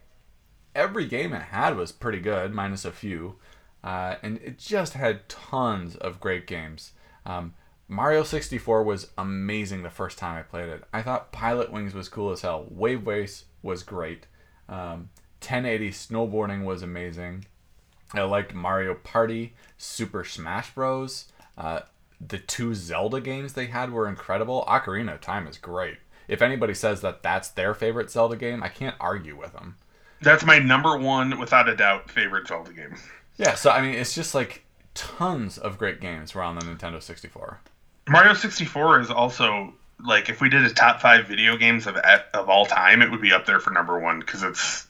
every 0.74 1.06
game 1.06 1.34
it 1.34 1.44
had 1.44 1.78
was 1.78 1.92
pretty 1.92 2.20
good, 2.20 2.54
minus 2.54 2.86
a 2.86 2.92
few. 2.92 3.36
Uh, 3.84 4.16
and 4.24 4.38
it 4.38 4.58
just 4.58 4.94
had 4.94 5.28
tons 5.30 5.96
of 5.96 6.20
great 6.20 6.48
games. 6.48 6.94
Um, 7.26 7.54
Mario 7.92 8.24
64 8.24 8.84
was 8.84 9.10
amazing 9.18 9.84
the 9.84 9.90
first 9.90 10.18
time 10.18 10.40
I 10.40 10.44
played 10.44 10.70
it. 10.70 10.86
I 10.94 11.02
thought 11.02 11.34
Pilotwings 11.34 11.94
was 11.94 12.08
cool 12.08 12.32
as 12.32 12.40
hell. 12.40 12.66
Wave 12.70 13.06
Race 13.06 13.44
was 13.62 13.84
great. 13.84 14.28
Um, 14.70 15.10
1080 15.42 15.90
snowboarding 15.90 16.64
was 16.64 16.84
amazing. 16.84 17.44
I 18.14 18.22
liked 18.22 18.54
Mario 18.54 18.96
Party, 18.96 19.56
Super 19.78 20.24
Smash 20.24 20.74
Bros. 20.74 21.26
Uh, 21.58 21.82
the 22.26 22.38
two 22.38 22.74
Zelda 22.74 23.20
games 23.20 23.54
they 23.54 23.66
had 23.66 23.92
were 23.92 24.08
incredible. 24.08 24.64
Ocarina 24.70 25.16
of 25.16 25.22
Time 25.22 25.46
is 25.46 25.58
great. 25.58 25.98
If 26.30 26.42
anybody 26.42 26.74
says 26.74 27.02
that 27.02 27.22
that's 27.22 27.50
their 27.50 27.74
favorite 27.74 28.10
Zelda 28.10 28.38
game, 28.38 28.64
I 28.64 28.70
can't 28.70 28.96
argue 29.02 29.38
with 29.38 29.52
them. 29.52 29.76
That's 30.22 30.46
my 30.46 30.60
number 30.60 30.98
one, 30.98 31.38
without 31.42 31.68
a 31.68 31.76
doubt, 31.76 32.10
favorite 32.10 32.48
Zelda 32.48 32.72
game. 32.72 32.96
Yeah, 33.36 33.56
so 33.56 33.70
I 33.70 33.82
mean, 33.82 33.96
it's 33.96 34.16
just 34.16 34.34
like 34.34 34.64
tons 34.94 35.58
of 35.58 35.78
great 35.78 36.00
games 36.00 36.34
were 36.34 36.42
on 36.42 36.56
the 36.56 36.62
Nintendo 36.62 37.02
64. 37.02 37.60
Mario 38.08 38.34
64 38.34 39.02
is 39.02 39.12
also 39.12 39.74
like 40.04 40.30
if 40.30 40.42
we 40.42 40.50
did 40.50 40.64
a 40.64 40.70
top 40.70 41.02
five 41.02 41.28
video 41.28 41.58
games 41.58 41.88
of 41.88 41.96
of 41.96 42.50
all 42.50 42.66
time, 42.66 43.02
it 43.02 43.12
would 43.12 43.22
be 43.22 43.32
up 43.32 43.46
there 43.46 43.60
for 43.60 43.72
number 43.72 44.00
one 44.00 44.20
because 44.20 44.44
it's. 44.44 44.88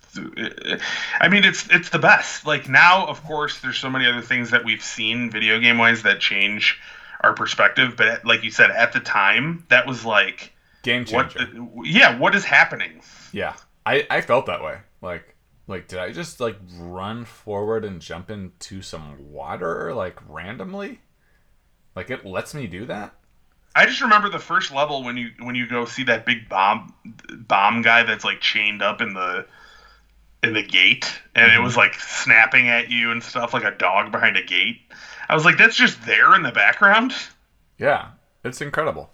I 1.22 1.30
mean, 1.30 1.46
it's 1.46 1.70
it's 1.70 1.90
the 1.90 2.00
best. 2.00 2.46
Like 2.46 2.68
now, 2.68 3.08
of 3.08 3.24
course, 3.24 3.60
there's 3.62 3.78
so 3.78 3.90
many 3.90 4.06
other 4.06 4.22
things 4.22 4.52
that 4.52 4.66
we've 4.66 4.84
seen 4.84 5.32
video 5.32 5.58
game 5.60 5.78
wise 5.78 6.04
that 6.04 6.20
change 6.20 6.80
our 7.22 7.34
perspective. 7.34 7.96
But 7.96 8.26
like 8.26 8.44
you 8.44 8.52
said, 8.52 8.72
at 8.72 8.92
the 8.92 9.00
time, 9.00 9.66
that 9.70 9.88
was 9.88 10.04
like 10.04 10.54
game 10.84 11.06
changer. 11.06 11.46
What, 11.46 11.88
yeah, 11.88 12.18
what 12.18 12.36
is 12.36 12.44
happening? 12.44 13.02
Yeah, 13.32 13.56
I 13.86 14.06
I 14.10 14.20
felt 14.20 14.48
that 14.48 14.62
way. 14.62 14.80
Like 15.02 15.34
like 15.68 15.88
did 15.88 16.00
I 16.00 16.12
just 16.12 16.42
like 16.42 16.58
run 16.78 17.24
forward 17.24 17.86
and 17.86 18.02
jump 18.02 18.30
into 18.30 18.82
some 18.82 19.32
water 19.32 19.94
like 19.94 20.20
randomly? 20.28 21.00
Like 21.96 22.10
it 22.10 22.26
lets 22.26 22.54
me 22.54 22.68
do 22.68 22.86
that? 22.86 23.14
I 23.76 23.86
just 23.86 24.02
remember 24.02 24.30
the 24.30 24.40
first 24.40 24.72
level 24.72 25.04
when 25.04 25.18
you 25.18 25.32
when 25.40 25.56
you 25.56 25.68
go 25.68 25.86
see 25.86 26.04
that 26.04 26.26
big 26.26 26.50
bomb 26.50 26.94
bomb 27.30 27.82
guy 27.82 28.04
that's 28.04 28.26
like 28.26 28.42
chained 28.42 28.82
up 28.82 29.02
in 29.02 29.14
the 29.14 29.46
in 30.44 30.54
the 30.54 30.64
gate 30.64 31.12
and 31.36 31.50
mm-hmm. 31.50 31.62
it 31.62 31.64
was 31.64 31.78
like 31.78 31.94
snapping 31.96 32.68
at 32.68 32.90
you 32.90 33.12
and 33.12 33.24
stuff 33.24 33.54
like 33.54 33.64
a 33.64 33.72
dog 33.72 34.12
behind 34.12 34.36
a 34.38 34.44
gate. 34.44 34.82
I 35.30 35.36
was 35.36 35.46
like 35.46 35.58
that's 35.58 35.78
just 35.78 36.06
there 36.06 36.36
in 36.36 36.44
the 36.44 36.52
background. 36.52 37.14
Yeah, 37.78 38.10
it's 38.44 38.62
incredible. 38.62 39.12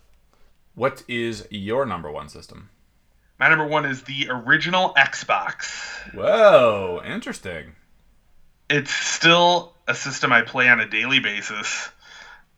What 0.73 1.03
is 1.07 1.47
your 1.49 1.85
number 1.85 2.11
one 2.11 2.29
system? 2.29 2.69
My 3.39 3.49
number 3.49 3.67
one 3.67 3.85
is 3.85 4.03
the 4.03 4.27
original 4.29 4.93
Xbox. 4.95 5.65
Whoa, 6.13 7.01
interesting. 7.05 7.75
It's 8.69 8.91
still 8.91 9.73
a 9.87 9.93
system 9.93 10.33
I 10.33 10.41
play 10.41 10.67
on 10.69 10.79
a 10.79 10.87
daily 10.87 11.19
basis. 11.19 11.89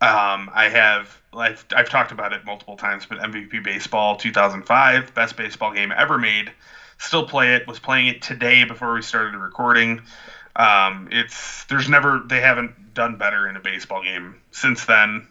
Um, 0.01 0.49
I 0.53 0.69
have 0.69 1.19
I've, 1.33 1.65
I've 1.75 1.89
talked 1.89 2.11
about 2.11 2.31
it 2.31 2.43
multiple 2.45 2.77
times, 2.77 3.05
but 3.05 3.19
MVP 3.19 3.59
Baseball 3.59 4.15
2005, 4.15 5.13
best 5.13 5.35
baseball 5.35 5.71
game 5.71 5.91
ever 5.95 6.17
made. 6.17 6.53
Still 6.97 7.23
play 7.23 7.55
it. 7.55 7.67
Was 7.67 7.79
playing 7.79 8.07
it 8.07 8.21
today 8.21 8.63
before 8.63 8.93
we 8.93 9.01
started 9.01 9.35
recording. 9.37 9.99
Um, 10.55 11.07
it's 11.11 11.65
there's 11.65 11.89
never 11.89 12.19
they 12.25 12.41
haven't 12.41 12.93
done 12.93 13.15
better 13.17 13.47
in 13.47 13.55
a 13.57 13.59
baseball 13.59 14.01
game 14.01 14.35
since 14.51 14.85
then. 14.85 15.23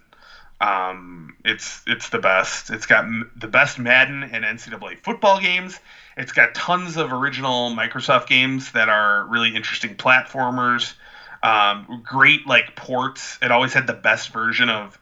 Um, 0.60 1.34
it's 1.44 1.82
it's 1.86 2.08
the 2.08 2.18
best. 2.18 2.70
It's 2.70 2.86
got 2.86 3.04
m- 3.04 3.24
the 3.36 3.48
best 3.48 3.78
Madden 3.78 4.24
and 4.24 4.44
NCAA 4.44 4.96
football 4.96 5.38
games. 5.38 5.80
It's 6.16 6.32
got 6.32 6.54
tons 6.54 6.96
of 6.96 7.12
original 7.12 7.70
Microsoft 7.70 8.26
games 8.26 8.72
that 8.72 8.88
are 8.88 9.24
really 9.24 9.54
interesting 9.54 9.94
platformers. 9.94 10.94
Um, 11.42 12.02
great 12.04 12.46
like 12.46 12.76
ports. 12.76 13.38
It 13.42 13.50
always 13.50 13.72
had 13.72 13.86
the 13.86 13.94
best 13.94 14.30
version 14.30 14.68
of 14.68 14.98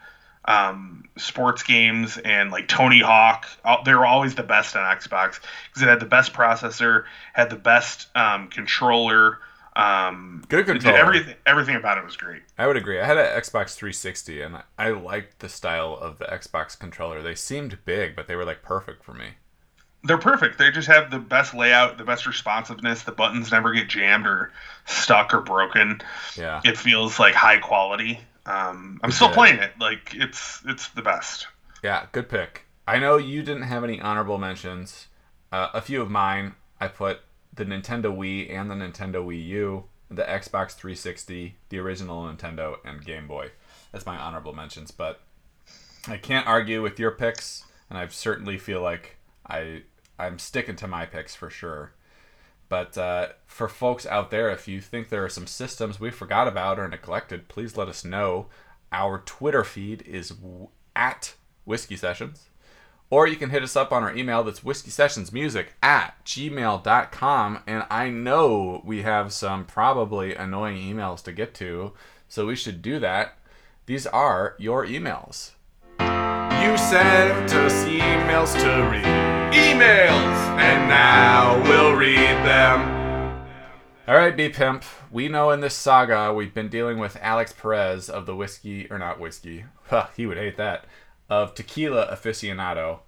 um, 0.46 1.04
sports 1.16 1.62
games 1.62 2.18
and 2.18 2.50
like 2.50 2.68
Tony 2.68 3.00
Hawk. 3.00 3.46
They 3.84 3.94
were 3.94 4.06
always 4.06 4.34
the 4.34 4.42
best 4.42 4.76
on 4.76 4.82
Xbox 4.96 5.40
because 5.68 5.82
it 5.82 5.88
had 5.88 6.00
the 6.00 6.06
best 6.06 6.32
processor, 6.32 7.04
had 7.32 7.50
the 7.50 7.56
best 7.56 8.08
um, 8.14 8.48
controller. 8.48 9.38
Um, 9.74 10.42
Good 10.48 10.66
control. 10.66 10.94
Everything, 10.94 11.34
everything 11.44 11.76
about 11.76 11.98
it 11.98 12.04
was 12.04 12.16
great. 12.16 12.42
I 12.56 12.66
would 12.66 12.76
agree. 12.76 12.98
I 12.98 13.04
had 13.04 13.18
an 13.18 13.26
Xbox 13.26 13.74
360, 13.74 14.40
and 14.40 14.62
I 14.78 14.90
liked 14.90 15.40
the 15.40 15.50
style 15.50 15.98
of 16.00 16.18
the 16.18 16.24
Xbox 16.24 16.78
controller. 16.78 17.22
They 17.22 17.34
seemed 17.34 17.78
big, 17.84 18.16
but 18.16 18.26
they 18.26 18.36
were 18.36 18.44
like 18.44 18.62
perfect 18.62 19.04
for 19.04 19.12
me. 19.12 19.34
They're 20.06 20.18
perfect. 20.18 20.58
They 20.58 20.70
just 20.70 20.88
have 20.88 21.10
the 21.10 21.18
best 21.18 21.54
layout, 21.54 21.98
the 21.98 22.04
best 22.04 22.26
responsiveness. 22.26 23.02
The 23.02 23.12
buttons 23.12 23.50
never 23.50 23.72
get 23.72 23.88
jammed 23.88 24.26
or 24.26 24.52
stuck 24.86 25.34
or 25.34 25.40
broken. 25.40 26.00
Yeah, 26.36 26.60
it 26.64 26.78
feels 26.78 27.18
like 27.18 27.34
high 27.34 27.58
quality. 27.58 28.20
Um, 28.46 29.00
I'm 29.02 29.10
still 29.10 29.28
playing 29.30 29.58
it. 29.58 29.72
Like 29.80 30.14
it's 30.14 30.62
it's 30.66 30.88
the 30.88 31.02
best. 31.02 31.48
Yeah, 31.82 32.06
good 32.12 32.28
pick. 32.28 32.64
I 32.88 32.98
know 32.98 33.16
you 33.16 33.42
didn't 33.42 33.64
have 33.64 33.84
any 33.84 34.00
honorable 34.00 34.38
mentions. 34.38 35.08
Uh, 35.50 35.68
a 35.74 35.80
few 35.80 36.00
of 36.02 36.10
mine, 36.10 36.54
I 36.80 36.88
put 36.88 37.20
the 37.52 37.64
Nintendo 37.64 38.16
Wii 38.16 38.50
and 38.52 38.70
the 38.70 38.74
Nintendo 38.74 39.24
Wii 39.24 39.44
U, 39.46 39.84
the 40.10 40.22
Xbox 40.22 40.72
360, 40.72 41.56
the 41.68 41.78
original 41.78 42.22
Nintendo, 42.24 42.76
and 42.84 43.04
Game 43.04 43.26
Boy. 43.26 43.50
That's 43.92 44.06
my 44.06 44.16
honorable 44.16 44.52
mentions. 44.52 44.90
But 44.90 45.20
I 46.06 46.16
can't 46.16 46.46
argue 46.46 46.82
with 46.82 47.00
your 47.00 47.10
picks, 47.10 47.64
and 47.90 47.98
I 47.98 48.06
certainly 48.08 48.58
feel 48.58 48.80
like 48.80 49.16
I 49.48 49.82
I'm 50.18 50.38
sticking 50.38 50.76
to 50.76 50.86
my 50.86 51.06
picks 51.06 51.34
for 51.34 51.50
sure. 51.50 51.92
But 52.68 52.98
uh, 52.98 53.28
for 53.46 53.68
folks 53.68 54.06
out 54.06 54.30
there, 54.30 54.50
if 54.50 54.66
you 54.66 54.80
think 54.80 55.08
there 55.08 55.24
are 55.24 55.28
some 55.28 55.46
systems 55.46 56.00
we 56.00 56.10
forgot 56.10 56.48
about 56.48 56.78
or 56.78 56.88
neglected, 56.88 57.48
please 57.48 57.76
let 57.76 57.88
us 57.88 58.04
know. 58.04 58.46
Our 58.92 59.18
Twitter 59.18 59.62
feed 59.62 60.02
is 60.02 60.30
w- 60.30 60.68
at 60.94 61.34
Whiskey 61.64 61.96
Sessions. 61.96 62.48
Or 63.08 63.28
you 63.28 63.36
can 63.36 63.50
hit 63.50 63.62
us 63.62 63.76
up 63.76 63.92
on 63.92 64.02
our 64.02 64.14
email 64.14 64.42
that's 64.42 64.64
whiskey 64.64 64.90
sessions 64.90 65.32
music 65.32 65.74
at 65.80 66.24
gmail.com. 66.24 67.60
And 67.66 67.84
I 67.88 68.10
know 68.10 68.82
we 68.84 69.02
have 69.02 69.32
some 69.32 69.64
probably 69.64 70.34
annoying 70.34 70.76
emails 70.78 71.22
to 71.24 71.32
get 71.32 71.54
to, 71.54 71.92
so 72.28 72.46
we 72.46 72.56
should 72.56 72.82
do 72.82 72.98
that. 72.98 73.38
These 73.86 74.08
are 74.08 74.56
your 74.58 74.84
emails. 74.84 75.52
You 76.00 76.76
sent 76.76 77.52
us 77.52 77.84
emails 77.84 78.58
to 78.60 78.90
read. 78.90 79.35
Emails! 79.52 80.36
And 80.58 80.88
now 80.88 81.62
we'll 81.64 81.94
read 81.94 82.36
them. 82.46 82.96
All 84.08 84.16
right, 84.16 84.36
B 84.36 84.48
Pimp. 84.48 84.84
We 85.10 85.28
know 85.28 85.50
in 85.50 85.60
this 85.60 85.74
saga 85.74 86.32
we've 86.32 86.54
been 86.54 86.68
dealing 86.68 86.98
with 86.98 87.18
Alex 87.20 87.52
Perez 87.52 88.08
of 88.08 88.26
the 88.26 88.36
whiskey, 88.36 88.86
or 88.90 88.98
not 88.98 89.18
whiskey, 89.18 89.64
huh, 89.86 90.06
he 90.16 90.26
would 90.26 90.36
hate 90.36 90.56
that, 90.56 90.84
of 91.28 91.54
Tequila 91.54 92.06
Aficionado. 92.12 93.00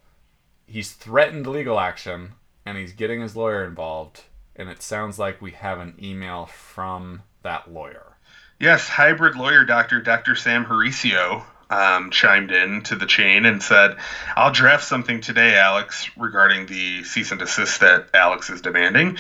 He's 0.67 0.93
threatened 0.93 1.47
legal 1.47 1.79
action 1.79 2.33
and 2.67 2.77
he's 2.77 2.93
getting 2.93 3.21
his 3.21 3.37
lawyer 3.37 3.65
involved. 3.65 4.25
And 4.57 4.69
it 4.69 4.83
sounds 4.83 5.19
like 5.19 5.41
we 5.41 5.53
have 5.53 5.79
an 5.79 5.95
email 6.03 6.47
from 6.47 7.23
that 7.43 7.73
lawyer. 7.73 8.17
Yes, 8.61 8.89
hybrid 8.89 9.37
lawyer 9.37 9.65
doctor, 9.65 10.03
Dr. 10.03 10.35
Sam 10.35 10.65
Haricio, 10.65 11.45
um, 11.71 12.11
chimed 12.11 12.51
in 12.51 12.83
to 12.83 12.97
the 12.97 13.07
chain 13.07 13.45
and 13.45 13.63
said, 13.63 13.97
I'll 14.37 14.53
draft 14.53 14.85
something 14.85 15.21
today, 15.21 15.57
Alex, 15.57 16.11
regarding 16.17 16.67
the 16.67 17.05
cease 17.05 17.31
and 17.31 17.39
desist 17.39 17.81
that 17.81 18.09
Alex 18.15 18.51
is 18.51 18.61
demanding. 18.61 19.19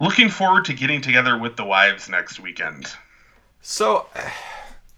Looking 0.00 0.28
forward 0.28 0.66
to 0.66 0.74
getting 0.74 1.00
together 1.00 1.36
with 1.36 1.56
the 1.56 1.64
wives 1.64 2.08
next 2.08 2.38
weekend. 2.38 2.92
So, 3.60 4.06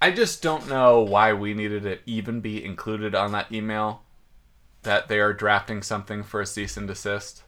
I 0.02 0.10
just 0.10 0.42
don't 0.42 0.68
know 0.68 1.00
why 1.00 1.32
we 1.32 1.54
needed 1.54 1.82
to 1.84 1.98
even 2.06 2.40
be 2.40 2.62
included 2.62 3.14
on 3.14 3.32
that 3.32 3.50
email 3.50 4.02
that 4.82 5.08
they 5.08 5.20
are 5.20 5.32
drafting 5.32 5.82
something 5.82 6.22
for 6.22 6.40
a 6.40 6.46
cease 6.46 6.76
and 6.76 6.86
desist. 6.86 7.42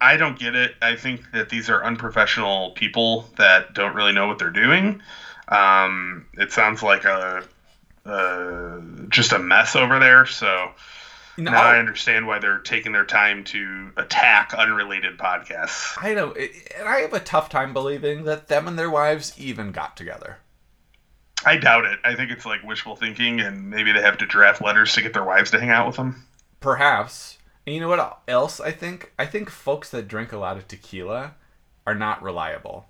I 0.00 0.16
don't 0.16 0.38
get 0.38 0.54
it. 0.54 0.74
I 0.82 0.96
think 0.96 1.30
that 1.32 1.48
these 1.48 1.70
are 1.70 1.84
unprofessional 1.84 2.72
people 2.72 3.26
that 3.36 3.72
don't 3.72 3.94
really 3.94 4.12
know 4.12 4.26
what 4.26 4.38
they're 4.38 4.50
doing. 4.50 5.00
Um, 5.48 6.26
it 6.34 6.52
sounds 6.52 6.82
like 6.82 7.04
a, 7.04 7.44
a, 8.06 8.82
just 9.08 9.32
a 9.32 9.38
mess 9.38 9.76
over 9.76 9.98
there. 9.98 10.26
So 10.26 10.72
no, 11.38 11.50
now 11.50 11.62
I 11.62 11.78
understand 11.78 12.26
why 12.26 12.38
they're 12.38 12.58
taking 12.58 12.92
their 12.92 13.04
time 13.04 13.44
to 13.44 13.90
attack 13.96 14.54
unrelated 14.54 15.18
podcasts. 15.18 15.96
I 16.00 16.14
know, 16.14 16.32
and 16.32 16.88
I 16.88 17.00
have 17.00 17.12
a 17.12 17.20
tough 17.20 17.48
time 17.48 17.72
believing 17.72 18.24
that 18.24 18.48
them 18.48 18.66
and 18.68 18.78
their 18.78 18.90
wives 18.90 19.34
even 19.38 19.72
got 19.72 19.96
together. 19.96 20.38
I 21.44 21.58
doubt 21.58 21.84
it. 21.84 21.98
I 22.02 22.14
think 22.14 22.30
it's 22.30 22.46
like 22.46 22.62
wishful 22.62 22.96
thinking, 22.96 23.40
and 23.40 23.68
maybe 23.70 23.92
they 23.92 24.00
have 24.00 24.18
to 24.18 24.26
draft 24.26 24.62
letters 24.62 24.94
to 24.94 25.02
get 25.02 25.12
their 25.12 25.24
wives 25.24 25.50
to 25.50 25.60
hang 25.60 25.70
out 25.70 25.86
with 25.86 25.96
them. 25.96 26.24
Perhaps. 26.60 27.38
And 27.66 27.74
you 27.74 27.80
know 27.80 27.88
what 27.88 28.22
else 28.26 28.60
I 28.60 28.72
think? 28.72 29.12
I 29.18 29.26
think 29.26 29.50
folks 29.50 29.90
that 29.90 30.08
drink 30.08 30.32
a 30.32 30.38
lot 30.38 30.56
of 30.56 30.66
tequila 30.66 31.34
are 31.86 31.94
not 31.94 32.22
reliable 32.22 32.86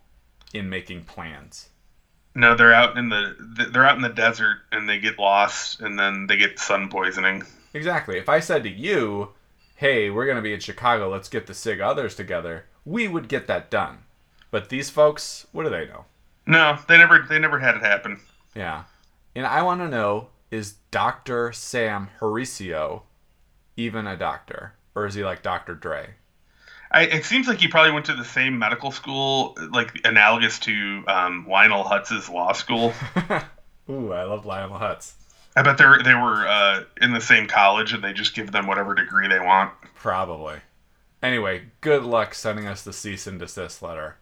in 0.55 0.69
making 0.69 1.05
plans. 1.05 1.71
No, 2.37 2.55
they're 2.55 2.75
out 2.75 2.99
in 2.99 3.09
the 3.09 3.35
they're 3.73 3.87
out 3.87 3.97
in 3.97 4.03
the 4.03 4.11
desert 4.11 4.59
and 4.71 4.87
they 4.87 4.99
get 4.99 5.19
lost 5.19 5.81
and 5.81 5.99
then 5.99 6.27
they 6.27 6.37
get 6.37 6.59
sun 6.59 6.89
poisoning. 6.91 7.45
Exactly. 7.73 8.19
If 8.19 8.29
I 8.29 8.41
said 8.41 8.63
to 8.65 8.71
you, 8.71 9.31
"Hey, 9.77 10.11
we're 10.11 10.27
going 10.27 10.37
to 10.37 10.43
be 10.43 10.53
in 10.53 10.61
Chicago. 10.61 11.09
Let's 11.09 11.31
get 11.31 11.47
the 11.47 11.55
Sig 11.55 11.81
Others 11.81 12.15
together." 12.15 12.67
We 12.85 13.09
would 13.09 13.29
get 13.29 13.47
that 13.49 13.71
done. 13.71 14.05
But 14.51 14.69
these 14.69 14.91
folks, 14.91 15.47
what 15.51 15.65
do 15.65 15.71
they 15.71 15.87
know? 15.87 16.05
No, 16.47 16.79
they 16.87 16.99
never 16.99 17.25
they 17.29 17.39
never 17.39 17.59
had 17.59 17.75
it 17.75 17.83
happen. 17.83 18.21
Yeah. 18.55 18.85
And 19.35 19.47
I 19.47 19.63
want 19.63 19.81
to 19.81 19.89
know 19.89 20.29
is 20.51 20.75
Dr. 20.91 21.53
Sam 21.53 22.11
Horacio 22.21 23.03
even 23.77 24.07
a 24.07 24.17
doctor? 24.17 24.75
Or 24.95 25.07
is 25.07 25.15
he 25.15 25.25
like 25.25 25.43
Dr. 25.43 25.75
Dre? 25.75 26.15
I, 26.91 27.03
it 27.03 27.25
seems 27.25 27.49
like 27.49 27.59
he 27.59 27.69
probably 27.69 27.93
went 27.93 28.07
to 28.07 28.15
the 28.15 28.25
same 28.25 28.59
medical 28.59 28.91
school, 28.91 29.57
like 29.73 30.01
analogous 30.05 30.59
to 30.61 31.05
um, 31.09 31.47
Lionel 31.49 31.85
Hutz's 31.85 32.29
law 32.29 32.53
school. 32.53 32.93
Ooh, 33.91 34.13
I 34.13 34.25
love 34.25 34.47
Lionel 34.47 34.79
Hutz. 34.79 35.15
I 35.57 35.63
bet 35.63 35.79
they 35.79 35.87
were, 35.87 36.03
they 36.03 36.15
were 36.15 36.47
uh, 36.47 36.85
in 37.01 37.13
the 37.13 37.21
same 37.21 37.49
college 37.49 37.93
and 37.93 38.05
they 38.05 38.13
just 38.13 38.35
give 38.35 38.53
them 38.53 38.67
whatever 38.67 38.95
degree 38.95 39.27
they 39.27 39.41
want. 39.41 39.73
Probably. 39.95 40.59
Anyway, 41.23 41.63
good 41.81 42.05
luck 42.05 42.35
sending 42.35 42.67
us 42.67 42.83
the 42.83 42.93
cease 42.93 43.27
and 43.27 43.39
desist 43.39 43.83
letter. 43.83 44.17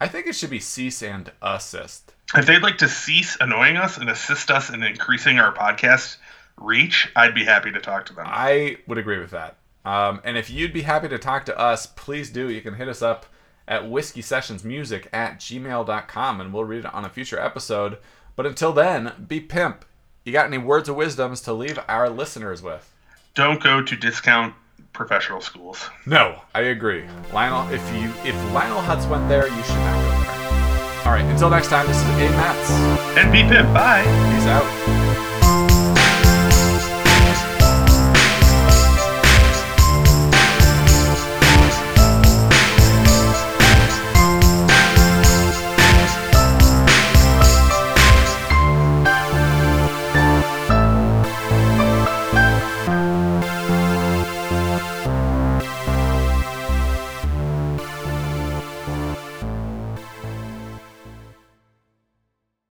I 0.00 0.08
think 0.08 0.26
it 0.26 0.34
should 0.34 0.50
be 0.50 0.60
cease 0.60 1.02
and 1.02 1.32
assist. 1.40 2.12
If 2.34 2.44
they'd 2.44 2.62
like 2.62 2.78
to 2.78 2.88
cease 2.88 3.36
annoying 3.40 3.76
us 3.76 3.96
and 3.96 4.10
assist 4.10 4.50
us 4.50 4.68
in 4.68 4.82
increasing 4.82 5.38
our 5.38 5.54
podcast 5.54 6.18
reach, 6.60 7.10
I'd 7.16 7.34
be 7.34 7.44
happy 7.44 7.72
to 7.72 7.80
talk 7.80 8.06
to 8.06 8.12
them. 8.12 8.26
I 8.28 8.76
would 8.86 8.98
agree 8.98 9.18
with 9.18 9.30
that. 9.30 9.56
Um, 9.86 10.20
and 10.24 10.36
if 10.36 10.50
you'd 10.50 10.72
be 10.72 10.82
happy 10.82 11.08
to 11.08 11.16
talk 11.16 11.44
to 11.46 11.58
us, 11.58 11.86
please 11.86 12.28
do. 12.28 12.50
You 12.50 12.60
can 12.60 12.74
hit 12.74 12.88
us 12.88 13.02
up 13.02 13.26
at 13.68 13.88
whiskey 13.88 14.20
sessions 14.20 14.64
music 14.64 15.08
at 15.12 15.38
gmail.com 15.38 16.40
and 16.40 16.52
we'll 16.52 16.64
read 16.64 16.84
it 16.84 16.94
on 16.94 17.04
a 17.04 17.08
future 17.08 17.38
episode. 17.38 17.98
But 18.34 18.46
until 18.46 18.72
then, 18.72 19.12
be 19.28 19.40
pimp. 19.40 19.84
You 20.24 20.32
got 20.32 20.46
any 20.46 20.58
words 20.58 20.88
of 20.88 20.96
wisdoms 20.96 21.40
to 21.42 21.52
leave 21.52 21.78
our 21.88 22.10
listeners 22.10 22.62
with? 22.62 22.92
Don't 23.34 23.62
go 23.62 23.80
to 23.80 23.96
discount 23.96 24.54
professional 24.92 25.40
schools. 25.40 25.88
No, 26.04 26.40
I 26.52 26.62
agree. 26.62 27.04
Lionel, 27.32 27.72
if 27.72 27.80
you 27.94 28.08
if 28.28 28.34
Lionel 28.52 28.82
Hutz 28.82 29.08
went 29.08 29.28
there, 29.28 29.46
you 29.46 29.62
should 29.62 29.76
not 29.76 29.94
go 29.94 30.24
there. 30.24 31.02
All 31.06 31.12
right, 31.12 31.24
until 31.24 31.48
next 31.48 31.68
time, 31.68 31.86
this 31.86 31.96
is 31.96 32.02
A 32.02 32.30
Mats. 32.30 32.70
And 33.16 33.30
be 33.30 33.42
pimp. 33.42 33.72
Bye. 33.72 34.02
Peace 34.02 34.46
out. 34.46 34.75